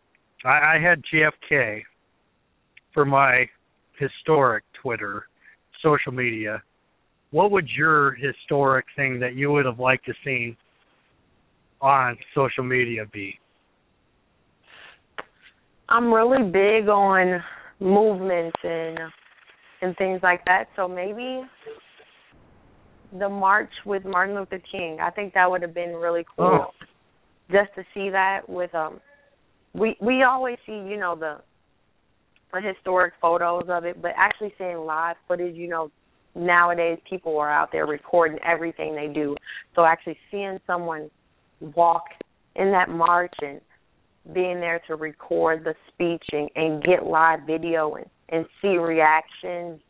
[0.44, 1.82] I, I had JFK
[2.94, 3.44] for my
[3.98, 5.26] historic Twitter
[5.82, 6.62] social media.
[7.32, 10.56] What would your historic thing that you would have liked to see
[11.80, 13.38] on social media be?
[15.88, 17.42] I'm really big on
[17.80, 18.98] movements and
[19.82, 20.68] and things like that.
[20.76, 21.42] So maybe
[23.18, 24.98] the march with Martin Luther King.
[25.00, 26.66] I think that would have been really cool.
[26.68, 26.86] Oh.
[27.50, 29.00] Just to see that with um
[29.74, 31.40] we we always see, you know, the
[32.54, 35.90] the historic photos of it, but actually seeing live footage, you know,
[36.34, 39.36] nowadays people are out there recording everything they do.
[39.74, 41.10] So actually seeing someone
[41.60, 42.04] walk
[42.56, 43.60] in that march and
[44.32, 49.80] being there to record the speech and, and get live video and, and see reactions,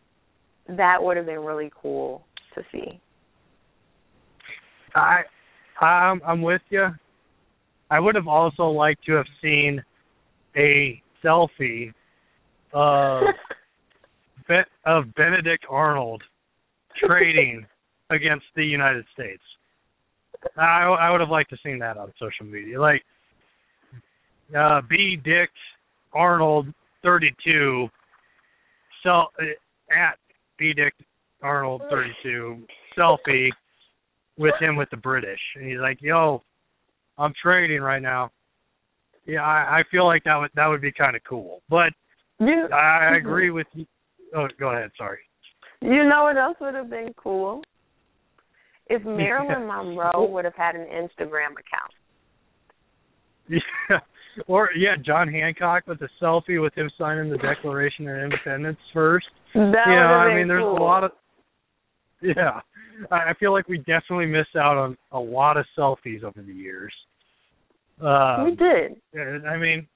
[0.69, 3.01] that would have been really cool to see.
[4.95, 5.23] I
[5.81, 6.89] I'm I'm with you.
[7.91, 9.83] I would have also liked to have seen
[10.57, 11.93] a selfie
[12.75, 13.23] of
[14.85, 16.23] of Benedict Arnold
[17.07, 17.67] trading
[18.11, 19.43] against the United States.
[20.59, 22.81] I I would have liked to seen that on social media.
[22.81, 23.03] Like
[24.57, 25.51] uh B Dick
[26.13, 26.67] Arnold
[27.03, 27.89] 32
[29.03, 29.45] sel- uh,
[29.95, 30.19] at
[30.59, 30.95] B Dick
[31.43, 32.63] Arnold 32
[32.99, 33.49] selfie
[34.37, 36.43] with him with the British, and he's like, "Yo,
[37.19, 38.31] I'm trading right now."
[39.27, 41.93] Yeah, I, I feel like that would that would be kind of cool, but
[42.41, 43.87] You, I, agree with you.
[44.37, 44.91] Oh, go ahead.
[44.99, 45.19] Sorry.
[45.81, 47.63] you know what else would have been cool?
[48.87, 51.93] If Marilyn Monroe would have had an Instagram account.
[53.49, 53.99] Yeah,
[54.47, 59.27] or yeah, John Hancock with a selfie with him signing the Declaration of Independence first.
[59.55, 60.79] That you would know, have I been mean, there's cool.
[60.79, 61.11] a lot of
[62.23, 62.61] yeah.
[63.11, 66.93] I feel like we definitely missed out on a lot of selfies over the years.
[68.01, 68.97] Um, we did.
[69.13, 69.87] Yeah, I mean,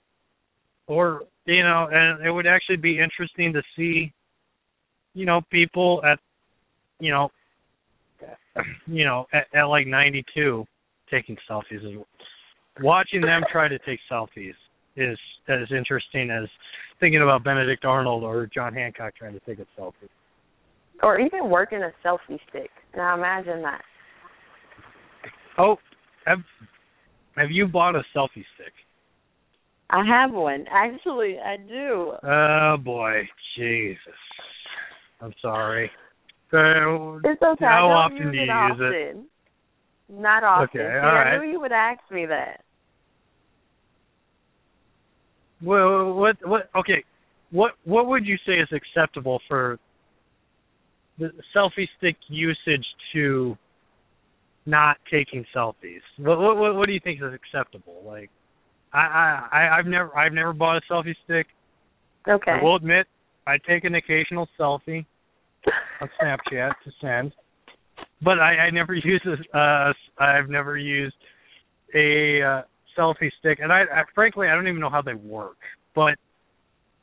[0.87, 4.13] or you know, and it would actually be interesting to see,
[5.15, 6.19] you know, people at,
[7.01, 7.31] you know,
[8.87, 10.67] you know, at, at like 92
[11.11, 11.85] taking selfies.
[11.85, 12.05] Is
[12.83, 14.55] watching them try to take selfies
[14.97, 15.19] is
[15.49, 16.49] as interesting as
[17.01, 20.09] thinking about Benedict Arnold or John Hancock trying to take a selfie.
[21.03, 22.71] Or even working a selfie stick.
[22.95, 23.83] Now imagine that.
[25.57, 25.77] Oh,
[26.27, 26.41] have
[27.37, 28.73] have you bought a selfie stick?
[29.91, 30.67] I have one.
[30.71, 32.13] Actually, I do.
[32.23, 33.23] Oh boy,
[33.57, 33.99] Jesus.
[35.21, 35.91] I'm sorry.
[36.51, 37.65] So, It's okay.
[37.65, 39.17] how I often do you use it?
[40.09, 40.69] Not often.
[40.69, 41.39] Okay, See, all I right.
[41.39, 42.63] knew you would ask me that.
[45.63, 47.05] Well, what what okay,
[47.51, 49.79] what what would you say is acceptable for
[51.19, 53.57] the selfie stick usage to
[54.67, 56.01] not taking selfies?
[56.19, 58.03] What what what do you think is acceptable?
[58.07, 58.31] Like,
[58.93, 61.47] I I I've never I've never bought a selfie stick.
[62.29, 62.53] Okay.
[62.53, 63.07] I will admit
[63.47, 65.05] I take an occasional selfie
[66.01, 67.33] on Snapchat to send,
[68.23, 69.39] but I I never use this.
[69.55, 71.17] Uh, I've never used
[71.95, 72.63] a uh,
[72.99, 75.59] selfie stick, and I, I frankly I don't even know how they work.
[75.95, 76.15] But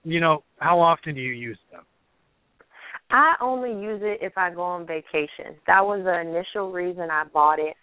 [0.03, 1.83] you know, how often do you use them?
[3.11, 5.55] I only use it if I go on vacation.
[5.67, 7.75] That was the initial reason I bought it.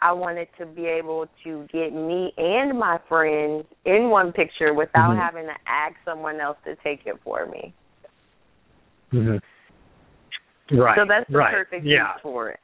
[0.00, 5.10] I wanted to be able to get me and my friends in one picture without
[5.14, 5.18] Mhm.
[5.18, 7.74] having to ask someone else to take it for me.
[9.12, 10.78] Mm-hmm.
[10.78, 10.98] Right.
[10.98, 11.54] so that's the right.
[11.54, 12.12] perfect yeah.
[12.12, 12.60] use for it.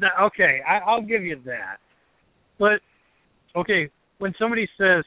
[0.00, 1.78] Th- okay, I, I'll give you that.
[2.58, 2.80] But
[3.54, 5.04] okay, when somebody says,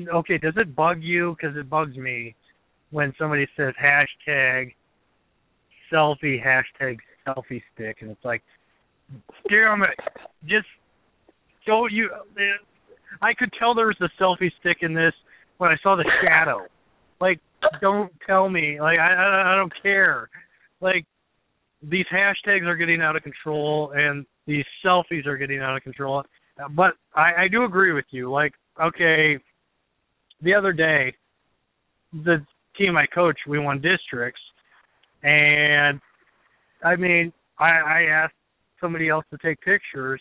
[0.00, 1.36] okay, does it bug you?
[1.38, 2.34] Because it bugs me
[2.90, 4.74] when somebody says hashtag
[5.92, 8.42] selfie hashtag selfie stick, and it's like,
[9.48, 9.98] damn it,
[10.46, 10.66] just
[11.66, 12.10] don't you.
[13.22, 15.12] I could tell there was a selfie stick in this
[15.58, 16.66] when I saw the shadow.
[17.20, 17.40] Like,
[17.80, 18.80] don't tell me.
[18.80, 20.28] Like, I I, I don't care.
[20.80, 21.06] Like,
[21.82, 26.22] these hashtags are getting out of control and these selfies are getting out of control.
[26.70, 28.30] But I, I do agree with you.
[28.30, 28.52] Like,
[28.82, 29.38] okay,
[30.42, 31.14] the other day,
[32.12, 32.44] the
[32.76, 34.40] team I coach, we won districts,
[35.22, 36.00] and
[36.84, 38.34] I mean, I, I asked
[38.84, 40.20] somebody else to take pictures.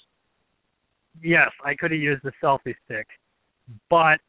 [1.22, 3.08] Yes, I could have used the selfie stick,
[3.90, 4.20] but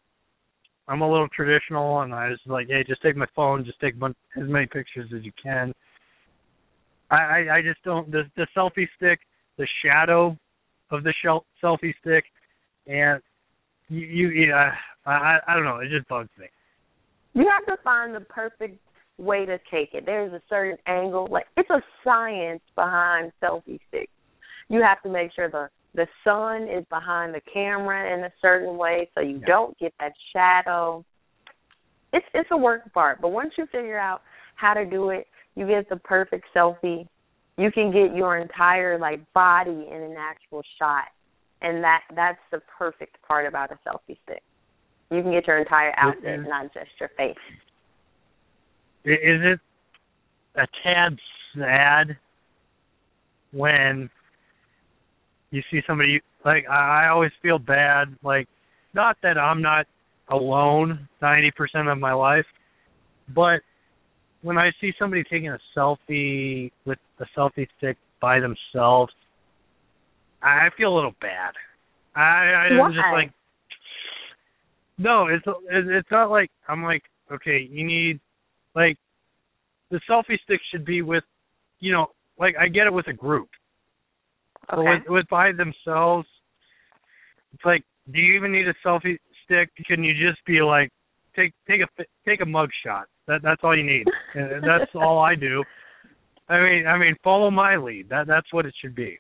[0.89, 3.95] I'm a little traditional, and I was like, hey, just take my phone, just take
[3.95, 5.73] as many pictures as you can.
[7.11, 9.21] I, I, I just don't the the selfie stick,
[9.57, 10.37] the shadow
[10.91, 12.25] of the shel- selfie stick,
[12.87, 13.23] and
[13.89, 14.73] you, you yeah,
[15.07, 16.47] I I I don't know, it just bugs me.
[17.35, 18.79] You have to find the perfect
[19.19, 20.05] way to take it.
[20.07, 21.29] There's a certain angle.
[21.31, 24.13] Like it's a science behind selfie sticks.
[24.69, 28.77] You have to make sure the the sun is behind the camera in a certain
[28.77, 29.47] way so you Yeah.
[29.47, 31.05] don't get that shadow.
[32.13, 34.23] It's it's a work part, but once you figure out
[34.57, 37.07] how to do it, you get the perfect selfie.
[37.57, 41.05] You can get your entire like body in an actual shot.
[41.63, 44.43] And that that's the perfect part about a selfie stick.
[45.11, 47.37] You can get your entire outfit, is- not just your face.
[49.05, 49.61] Is it
[50.57, 51.19] a tad
[51.55, 52.17] sad
[53.53, 54.11] when
[55.55, 58.49] you see somebody like I I always feel bad like
[58.93, 59.87] not that I'm not
[60.29, 62.47] alone 90% of my life
[63.35, 63.61] but
[64.43, 69.13] when I see somebody taking a selfie with a selfie stick by themselves
[70.43, 71.55] I feel a little bad.
[72.15, 73.33] I I'm just like
[74.99, 77.03] no it's it's it's not like I'm like
[77.33, 78.21] okay you need
[78.75, 78.97] like
[79.91, 81.25] the selfie stick should be with
[81.81, 82.07] you know
[82.39, 83.49] like I get it with a group
[84.69, 86.27] but with with by themselves
[87.55, 89.71] it's like do you even need a selfie stick?
[89.87, 90.91] Can you just be like
[91.35, 93.07] take take a take a mug shot?
[93.27, 94.05] That that's all you need.
[94.35, 95.63] And that's all I do.
[96.49, 98.09] I mean I mean follow my lead.
[98.09, 99.19] That that's what it should be.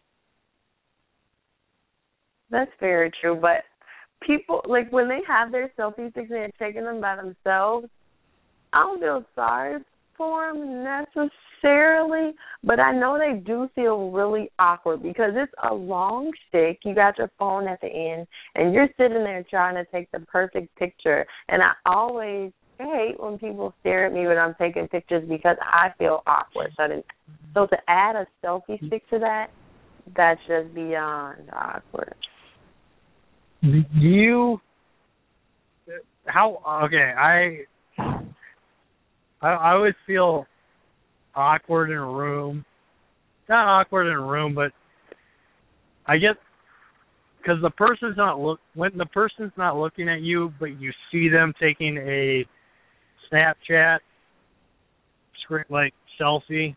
[2.50, 3.64] That's very true, but
[4.22, 7.88] people like when they have their selfie sticks and they're taking them by themselves,
[8.72, 9.82] I don't feel sorry
[10.16, 16.30] for them necessarily, but I know they do feel really awkward because it's a long
[16.48, 16.80] stick.
[16.84, 20.20] You got your phone at the end, and you're sitting there trying to take the
[20.20, 21.26] perfect picture.
[21.48, 25.88] And I always hate when people stare at me when I'm taking pictures because I
[25.98, 26.72] feel awkward.
[26.76, 27.04] So to,
[27.54, 29.50] so to add a selfie stick to that,
[30.16, 32.14] that's just beyond awkward.
[33.62, 34.60] do you
[36.26, 37.58] how okay i
[39.42, 40.46] i i always feel
[41.34, 42.64] awkward in a room
[43.48, 44.72] not awkward in a room but
[46.06, 46.36] i get
[47.44, 51.28] because the person's not look when the person's not looking at you, but you see
[51.28, 52.44] them taking a
[53.30, 53.98] Snapchat
[55.42, 56.74] screen like selfie.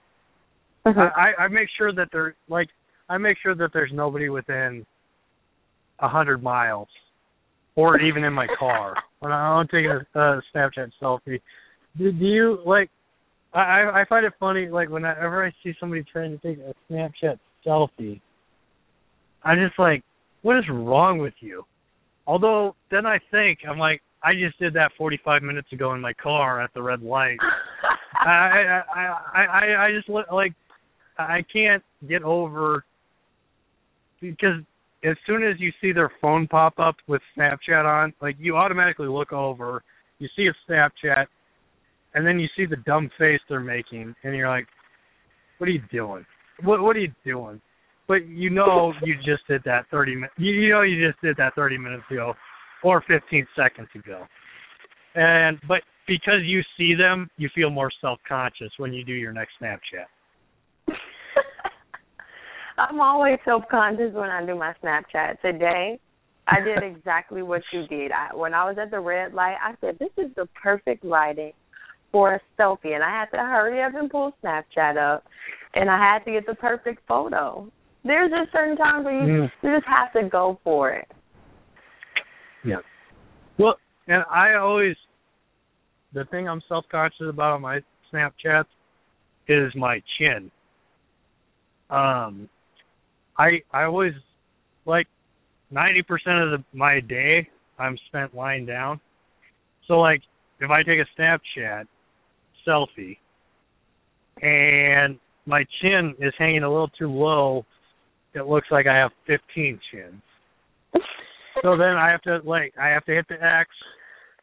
[0.86, 1.00] Mm-hmm.
[1.00, 2.68] I, I I make sure that they're like
[3.10, 4.86] I make sure that there's nobody within
[6.00, 6.90] a hundred miles,
[7.76, 11.42] or even in my car when I'm taking a, a Snapchat selfie.
[11.98, 12.90] Do, do you like?
[13.54, 17.40] I I find it funny like whenever I see somebody trying to take a Snapchat
[17.66, 18.22] selfie,
[19.44, 20.04] I'm just like,
[20.42, 21.64] what is wrong with you?
[22.28, 26.14] Although then I think I'm like, I just did that 45 minutes ago in my
[26.14, 27.38] car at the red light.
[28.14, 30.54] I I I I I just like
[31.18, 32.84] I can't get over
[34.20, 34.62] because
[35.04, 39.08] as soon as you see their phone pop up with Snapchat on, like you automatically
[39.08, 39.84] look over,
[40.20, 41.28] you see a Snapchat,
[42.18, 44.66] and then you see the dumb face they're making, and you're like,
[45.60, 46.26] "What are you doing?
[46.64, 47.62] What What are you doing?"
[48.08, 50.34] But you know you just did that 30 minutes.
[50.38, 52.34] You, you know you just did that 30 minutes ago,
[52.84, 54.26] or 15 seconds ago,
[55.14, 59.32] and but because you see them, you feel more self conscious when you do your
[59.32, 60.08] next Snapchat.
[62.80, 65.40] I'm always self conscious when I do my Snapchat.
[65.42, 66.00] Today,
[66.48, 68.12] I did exactly what you did.
[68.12, 71.54] I, when I was at the red light, I said, "This is the perfect lighting
[72.18, 75.24] for a selfie," and I had to hurry up and pull Snapchat up,
[75.76, 77.72] and I had to get the perfect photo.
[78.04, 79.52] There's just certain times where you Mm.
[79.62, 81.08] you just have to go for it.
[82.64, 82.82] Yeah.
[83.60, 84.98] Well, and I always
[86.14, 88.66] the thing I'm self conscious about on my Snapchats
[89.48, 90.50] is my chin.
[91.92, 92.50] Um
[93.38, 94.16] I I always
[94.86, 95.08] like
[95.70, 97.48] ninety percent of the my day
[97.78, 99.00] I'm spent lying down.
[99.88, 100.24] So like
[100.60, 101.88] if I take a Snapchat
[102.68, 103.18] selfie
[104.42, 107.66] and my chin is hanging a little too low,
[108.34, 110.22] it looks like I have fifteen chins.
[111.64, 113.70] So then I have to like I have to hit the X,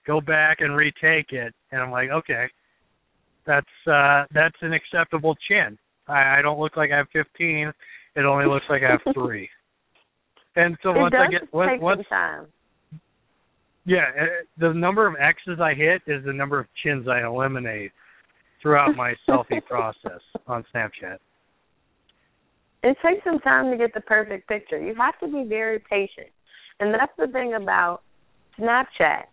[0.06, 2.46] go back and retake it, and I'm like, okay,
[3.46, 5.78] that's uh that's an acceptable chin.
[6.08, 7.72] I, I don't look like I have 15.
[8.16, 9.48] It only looks like I have three.
[10.56, 12.46] And so it once I get once, once time.
[13.84, 14.24] yeah, uh,
[14.58, 17.92] the number of X's I hit is the number of chins I eliminate
[18.64, 21.18] throughout my selfie process on Snapchat.
[22.82, 24.78] It takes some time to get the perfect picture.
[24.78, 26.28] You have to be very patient.
[26.80, 28.00] And that's the thing about
[28.58, 29.24] Snapchat.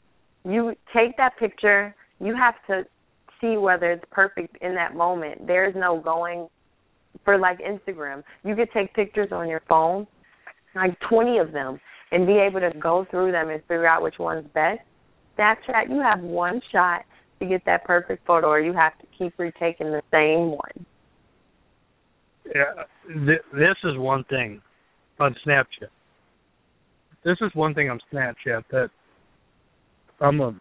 [0.43, 2.83] You take that picture, you have to
[3.39, 5.47] see whether it's perfect in that moment.
[5.47, 6.47] There's no going
[7.23, 8.23] for like Instagram.
[8.43, 10.07] You could take pictures on your phone,
[10.75, 11.79] like 20 of them,
[12.11, 14.81] and be able to go through them and figure out which one's best.
[15.37, 17.05] Snapchat, you have one shot
[17.41, 20.85] to get that perfect photo, or you have to keep retaking the same one.
[22.45, 22.83] Yeah,
[23.25, 24.61] th- this is one thing
[25.19, 25.89] on Snapchat.
[27.23, 28.89] This is one thing on Snapchat that
[30.19, 30.55] I'm a,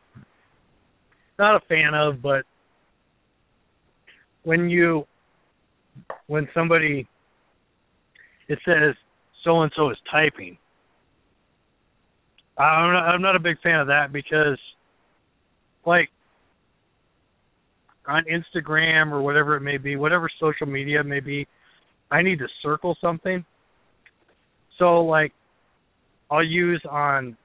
[1.38, 2.44] not a fan of, but
[4.42, 5.06] when you
[6.26, 7.06] when somebody
[8.48, 8.94] it says
[9.44, 10.56] so and so is typing.
[12.58, 14.58] I'm not, I'm not a big fan of that because
[15.86, 16.10] like
[18.06, 21.46] on Instagram or whatever it may be, whatever social media may be,
[22.10, 23.44] I need to circle something.
[24.78, 25.32] So like
[26.30, 27.36] I'll use on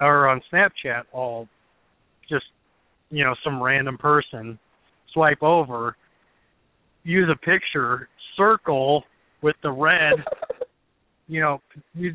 [0.00, 1.48] or on Snapchat, I'll
[2.28, 2.46] just
[3.10, 4.58] you know some random person
[5.12, 5.96] swipe over,
[7.04, 9.04] use a picture, circle
[9.42, 10.14] with the red
[11.28, 11.60] you know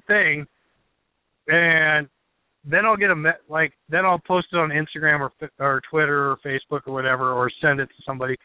[0.08, 0.46] thing,
[1.48, 2.08] and
[2.70, 6.32] then I'll get a me- like then I'll post it on Instagram or or Twitter
[6.32, 8.36] or Facebook or whatever, or send it to somebody,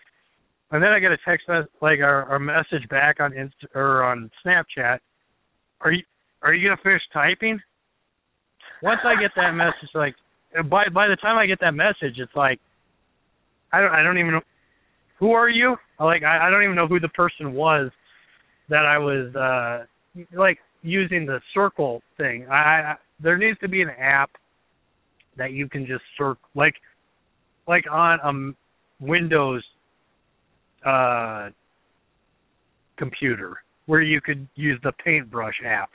[0.70, 1.48] and then I get a text
[1.80, 4.98] like a, message back on Inst- or on Snapchat.
[5.80, 6.02] Are you
[6.42, 7.58] are you gonna finish typing?
[8.82, 10.14] Once I get that message, like
[10.68, 12.60] by by the time I get that message, it's like
[13.72, 14.42] I don't I don't even know
[15.18, 15.76] who are you.
[15.98, 17.90] Like I, I don't even know who the person was
[18.68, 19.86] that I was uh
[20.36, 22.46] like using the circle thing.
[22.50, 24.30] I, I there needs to be an app
[25.36, 26.74] that you can just circle like
[27.66, 29.62] like on a Windows
[30.84, 31.50] uh
[32.96, 35.90] computer where you could use the paintbrush app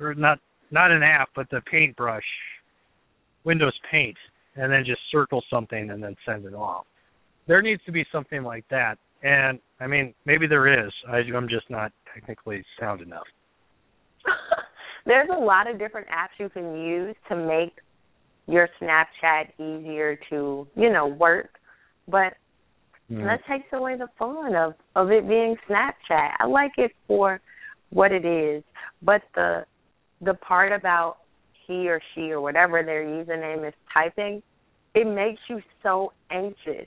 [0.00, 0.38] or not
[0.70, 2.24] not an app but the paintbrush
[3.44, 4.16] Windows Paint
[4.56, 6.84] and then just circle something and then send it off.
[7.46, 8.98] There needs to be something like that.
[9.22, 10.92] And I mean, maybe there is.
[11.08, 13.26] I, I'm just not technically sound enough.
[15.04, 17.72] There's a lot of different apps you can use to make
[18.46, 21.50] your Snapchat easier to, you know, work.
[22.08, 22.34] But
[23.10, 23.24] Mm.
[23.24, 26.36] that takes away the fun of of it being Snapchat.
[26.38, 27.40] I like it for
[27.90, 28.64] what it is,
[29.02, 29.66] but the
[30.20, 31.18] the part about
[31.66, 34.42] he or she or whatever their username is typing,
[34.94, 36.86] it makes you so anxious.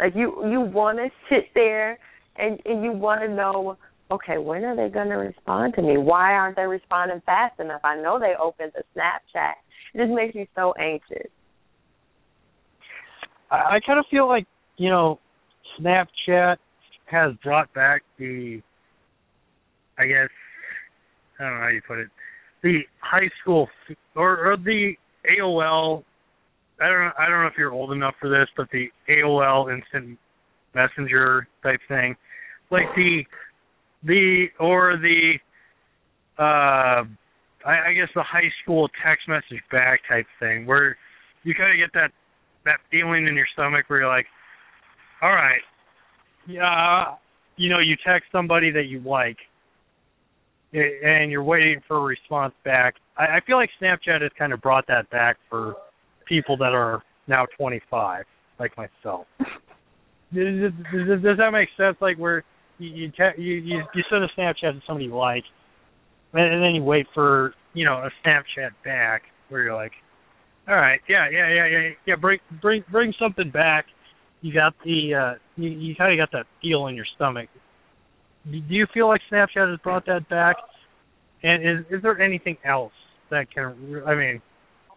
[0.00, 1.98] Like you you want to sit there
[2.36, 3.76] and and you want to know,
[4.10, 5.96] okay, when are they going to respond to me?
[5.98, 7.80] Why aren't they responding fast enough?
[7.84, 9.52] I know they opened the Snapchat.
[9.94, 11.30] It just makes me so anxious.
[13.50, 14.46] I, I kind of feel like
[14.78, 15.18] you know,
[15.78, 16.56] Snapchat
[17.06, 18.62] has brought back the,
[19.98, 20.28] I guess,
[21.38, 22.08] I don't know how you put it,
[22.62, 23.68] the high school
[24.16, 24.92] or, or the
[25.38, 26.04] AOL.
[26.80, 27.10] I don't know.
[27.18, 30.18] I don't know if you're old enough for this, but the AOL Instant
[30.74, 32.14] Messenger type thing,
[32.70, 33.22] like the
[34.02, 35.34] the or the
[36.38, 37.04] uh
[37.66, 40.96] I, I guess the high school text message back type thing where
[41.42, 42.12] you kind of get that
[42.64, 44.26] that feeling in your stomach where you're like,
[45.22, 45.60] all right,
[46.46, 47.14] yeah,
[47.56, 49.36] you know, you text somebody that you like,
[50.72, 52.94] and you're waiting for a response back.
[53.16, 55.74] I, I feel like Snapchat has kind of brought that back for
[56.26, 58.24] people that are now 25,
[58.60, 59.26] like myself.
[59.38, 61.96] does, does, does that make sense?
[62.00, 62.44] Like where
[62.78, 65.44] you you, you you you send a Snapchat to somebody you like,
[66.32, 69.92] and, and then you wait for you know a Snapchat back where you're like,
[70.68, 73.86] all right, yeah, yeah, yeah, yeah, yeah, bring bring bring something back.
[74.40, 77.48] You got the uh you you kind of got that feel in your stomach.
[78.50, 80.56] Do you feel like Snapchat has brought that back?
[81.42, 82.92] And is is there anything else
[83.30, 84.02] that can?
[84.06, 84.40] I mean, is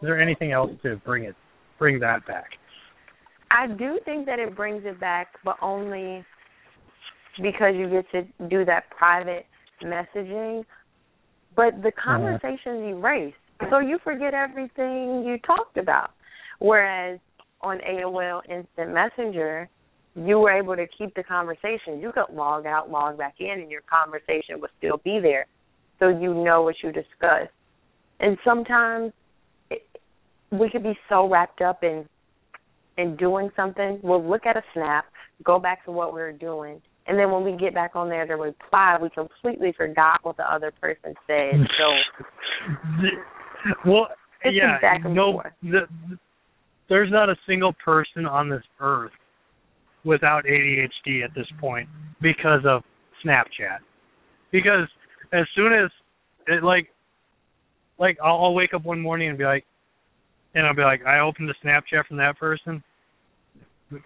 [0.02, 1.36] there anything else to bring it
[1.80, 2.52] bring that back?
[3.52, 6.24] I do think that it brings it back, but only
[7.42, 9.46] because you get to do that private
[9.84, 10.64] messaging.
[11.56, 12.02] But the uh-huh.
[12.04, 13.36] conversation's erased,
[13.70, 16.12] so you forget everything you talked about.
[16.60, 17.20] Whereas
[17.62, 19.70] on AOL Instant Messenger,
[20.16, 22.00] you were able to keep the conversation.
[22.00, 25.46] You could log out, log back in, and your conversation would still be there,
[26.00, 27.52] so you know what you discussed.
[28.20, 29.14] And sometimes
[29.70, 29.84] it,
[30.52, 32.06] we could be so wrapped up in
[32.98, 34.00] in doing something.
[34.04, 35.06] We'll look at a snap,
[35.44, 38.26] go back to what we were doing, and then when we get back on there
[38.26, 41.56] to reply, we completely forgot what the other person said.
[41.78, 41.86] So,
[43.86, 44.08] well,
[44.44, 45.54] yeah, no, forth.
[45.62, 45.82] the,
[46.90, 49.12] there's not a single person on this earth
[50.04, 51.88] without ADHD at this point
[52.22, 52.82] because of
[53.24, 53.80] Snapchat.
[54.52, 54.88] Because
[55.32, 55.92] as soon as
[56.48, 56.88] it like,
[58.00, 59.66] like I'll, I'll wake up one morning and be like,
[60.54, 62.84] and I'll be like, I opened the Snapchat from that person.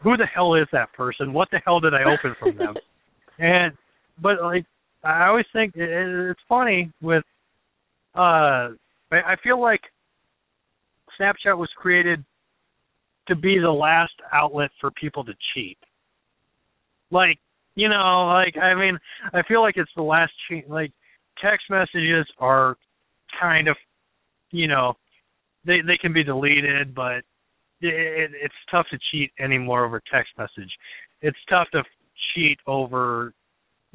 [0.02, 1.34] Who the hell is that person?
[1.34, 2.76] What the hell did I open from them?
[3.40, 3.74] and
[4.22, 4.66] but like
[5.04, 7.24] I always think it, it's funny with
[8.16, 8.70] uh
[9.12, 9.82] I, I feel like
[11.20, 12.24] Snapchat was created
[13.28, 15.78] to be the last outlet for people to cheat.
[17.12, 17.38] Like,
[17.76, 18.98] you know, like I mean,
[19.34, 20.70] I feel like it's the last cheat.
[20.70, 20.92] Like,
[21.42, 22.78] text messages are
[23.40, 23.76] kind of,
[24.52, 24.94] you know,
[25.66, 27.24] they they can be deleted, but
[27.88, 30.72] it, it's tough to cheat anymore over text message.
[31.22, 31.84] It's tough to
[32.34, 33.34] cheat over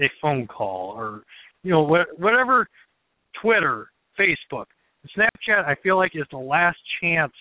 [0.00, 1.22] a phone call or
[1.62, 2.68] you know whatever.
[3.40, 4.66] Twitter, Facebook,
[5.16, 5.64] Snapchat.
[5.64, 7.32] I feel like is the last chance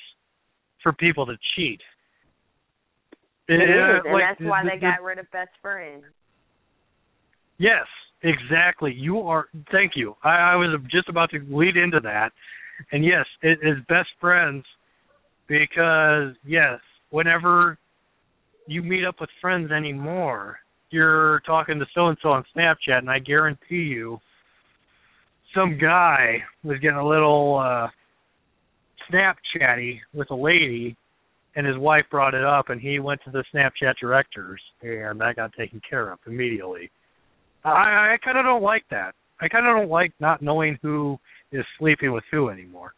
[0.84, 1.82] for people to cheat.
[3.48, 6.04] it is, and like, that's why they got rid of best friends.
[7.58, 7.86] Yes,
[8.24, 8.94] exactly.
[8.94, 9.48] You are.
[9.72, 10.16] Thank you.
[10.24, 12.32] I, I was just about to lead into that,
[12.92, 14.64] and yes, it is best friends
[15.50, 16.80] because yes,
[17.10, 17.78] whenever
[18.68, 20.60] you meet up with friends anymore,
[20.92, 24.20] you're talking to so and so on Snapchat, and I guarantee you,
[25.54, 27.88] some guy was getting a little uh
[29.12, 30.96] Snapchatty with a lady,
[31.56, 35.36] and his wife brought it up, and he went to the Snapchat directors, and that
[35.36, 36.92] got taken care of immediately.
[37.66, 39.16] I I kind of don't like that.
[39.42, 41.18] I kind of don't like not knowing who
[41.52, 42.94] is sleeping with who anymore.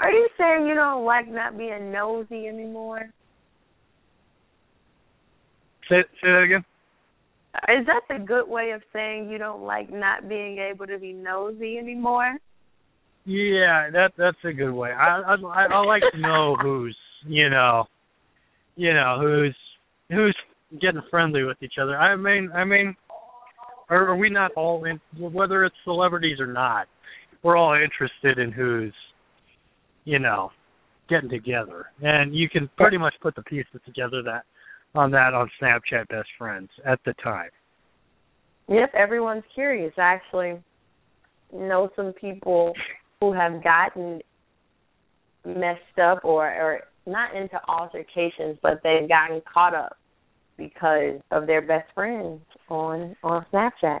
[0.00, 3.10] Are you saying you don't like not being nosy anymore?
[5.88, 6.64] Say say that again.
[7.68, 11.12] Is that the good way of saying you don't like not being able to be
[11.12, 12.38] nosy anymore?
[13.26, 14.90] Yeah, that that's a good way.
[14.92, 16.96] I I I, I like to know who's
[17.26, 17.84] you know,
[18.76, 19.56] you know who's
[20.08, 20.36] who's
[20.80, 21.98] getting friendly with each other.
[21.98, 22.96] I mean I mean,
[23.90, 26.86] are, are we not all in whether it's celebrities or not?
[27.42, 28.92] We're all interested in who's,
[30.04, 30.50] you know,
[31.08, 34.44] getting together, and you can pretty much put the pieces together that
[34.94, 37.50] on that on Snapchat best friends at the time.
[38.68, 39.92] Yep, everyone's curious.
[39.98, 40.62] I actually
[41.52, 42.72] know some people
[43.20, 44.20] who have gotten
[45.44, 49.96] messed up or or not into altercations, but they've gotten caught up
[50.56, 54.00] because of their best friends on on Snapchat.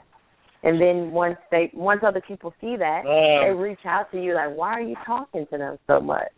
[0.62, 3.44] And then once they once other people see that, Uh.
[3.46, 6.28] they reach out to you like, why are you talking to them so much?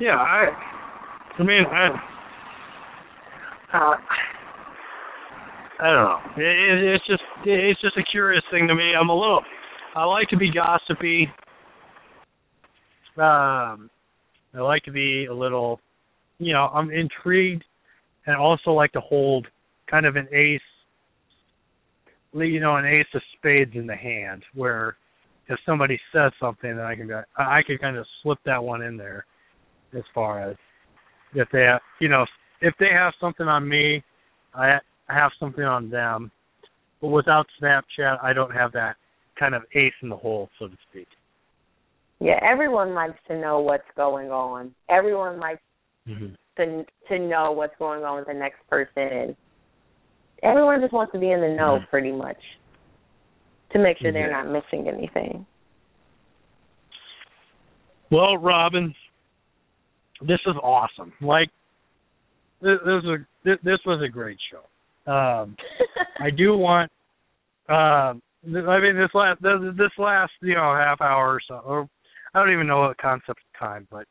[0.00, 0.46] Yeah, I.
[1.38, 1.88] I mean, I.
[3.72, 3.96] Uh,
[5.78, 6.18] I don't know.
[6.36, 8.92] It, it, it's just it's just a curious thing to me.
[8.98, 9.42] I'm a little.
[9.94, 11.28] I like to be gossipy.
[13.18, 13.90] Um,
[14.54, 15.80] I like to be a little.
[16.38, 17.64] You know, I'm intrigued,
[18.26, 19.46] and also like to hold
[19.90, 20.60] kind of an ace.
[22.44, 24.96] You know, an ace of spades in the hand, where
[25.48, 28.62] if somebody says something, then I can go, I I could kind of slip that
[28.62, 29.24] one in there,
[29.96, 30.56] as far as
[31.34, 32.24] if they have, you know,
[32.60, 34.02] if they have something on me,
[34.54, 34.78] I
[35.08, 36.30] I have something on them.
[37.00, 38.96] But without Snapchat, I don't have that
[39.38, 41.08] kind of ace in the hole, so to speak.
[42.20, 44.74] Yeah, everyone likes to know what's going on.
[44.88, 45.60] Everyone likes
[46.08, 46.34] Mm-hmm.
[46.56, 49.36] to to know what's going on with the next person and
[50.46, 51.88] everyone just wants to be in the know Mhm.
[51.90, 52.40] pretty much
[53.70, 54.42] to make sure they're Yeah.
[54.42, 55.44] not missing anything.
[58.10, 58.94] Well, Robyn,
[60.20, 61.12] this is awesome.
[61.20, 61.50] Like
[62.60, 65.12] this, this was this, this was a great show.
[65.12, 65.56] Um,
[66.20, 66.90] I do want.
[67.68, 71.88] Um, I mean, this last this, this last you know half hour or so, or
[72.34, 74.06] I don't even know what concept of time, but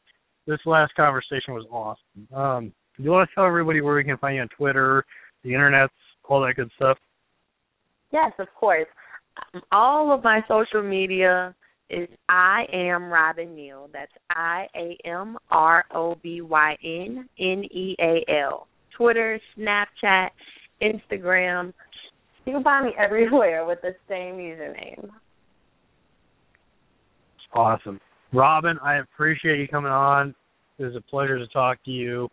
[0.45, 2.27] this last conversation was awesome.
[2.37, 5.05] Um, do you want to tell everybody where we can find you on Twitter,
[5.43, 5.89] the internets,
[6.29, 6.97] all that good stuff?
[8.11, 8.87] Yes, of course.
[9.53, 11.53] Um, all of my social media
[11.89, 13.89] is I am Robyn Neal.
[13.93, 18.67] That's I A M R O B Y N N E A L.
[18.97, 20.29] Twitter, Snapchat,
[20.81, 21.73] Instagram.
[22.45, 25.09] You can find me everywhere with the same username.
[27.53, 27.99] Awesome.
[28.33, 30.35] Robyn, I appreciate you coming on.
[30.77, 32.29] It was a pleasure to talk to you.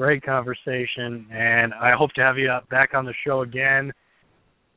[0.00, 3.92] Great conversation, and I hope to have you back on the show again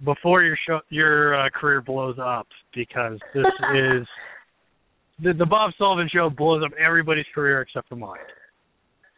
[0.03, 2.45] before your show your uh, career blows up
[2.75, 4.05] because this is
[5.23, 8.19] the the Bob Sullivan show blows up everybody's career except for mine.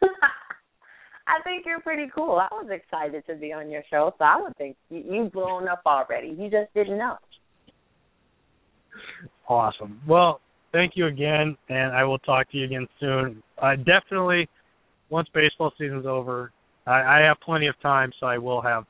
[1.26, 2.38] I think you're pretty cool.
[2.38, 5.66] I was excited to be on your show, so I would think you, you've blown
[5.66, 6.28] up already.
[6.28, 7.16] You just didn't know.
[9.48, 10.00] Awesome.
[10.06, 10.40] Well,
[10.70, 13.42] thank you again, and I will talk to you again soon.
[13.60, 14.48] Uh, definitely,
[15.10, 16.52] once baseball season's over,
[16.86, 18.84] I, I have plenty of time, so I will have,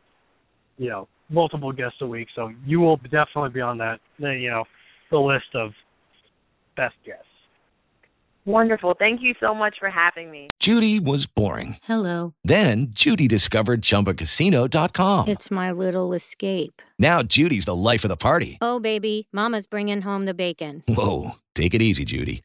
[0.78, 2.28] you know, multiple guests a week.
[2.34, 4.64] So you will definitely be on that, you know,
[5.10, 5.72] the list of
[6.76, 7.22] best guests.
[8.44, 8.94] Wonderful.
[8.96, 10.48] Thank you so much for having me.
[10.60, 11.78] Judy was boring.
[11.82, 12.32] Hello.
[12.44, 15.26] Then Judy discovered ChumbaCasino.com.
[15.26, 16.80] It's my little escape.
[16.96, 18.58] Now Judy's the life of the party.
[18.60, 20.84] Oh, baby, Mama's bringing home the bacon.
[20.86, 22.44] Whoa, take it easy, Judy.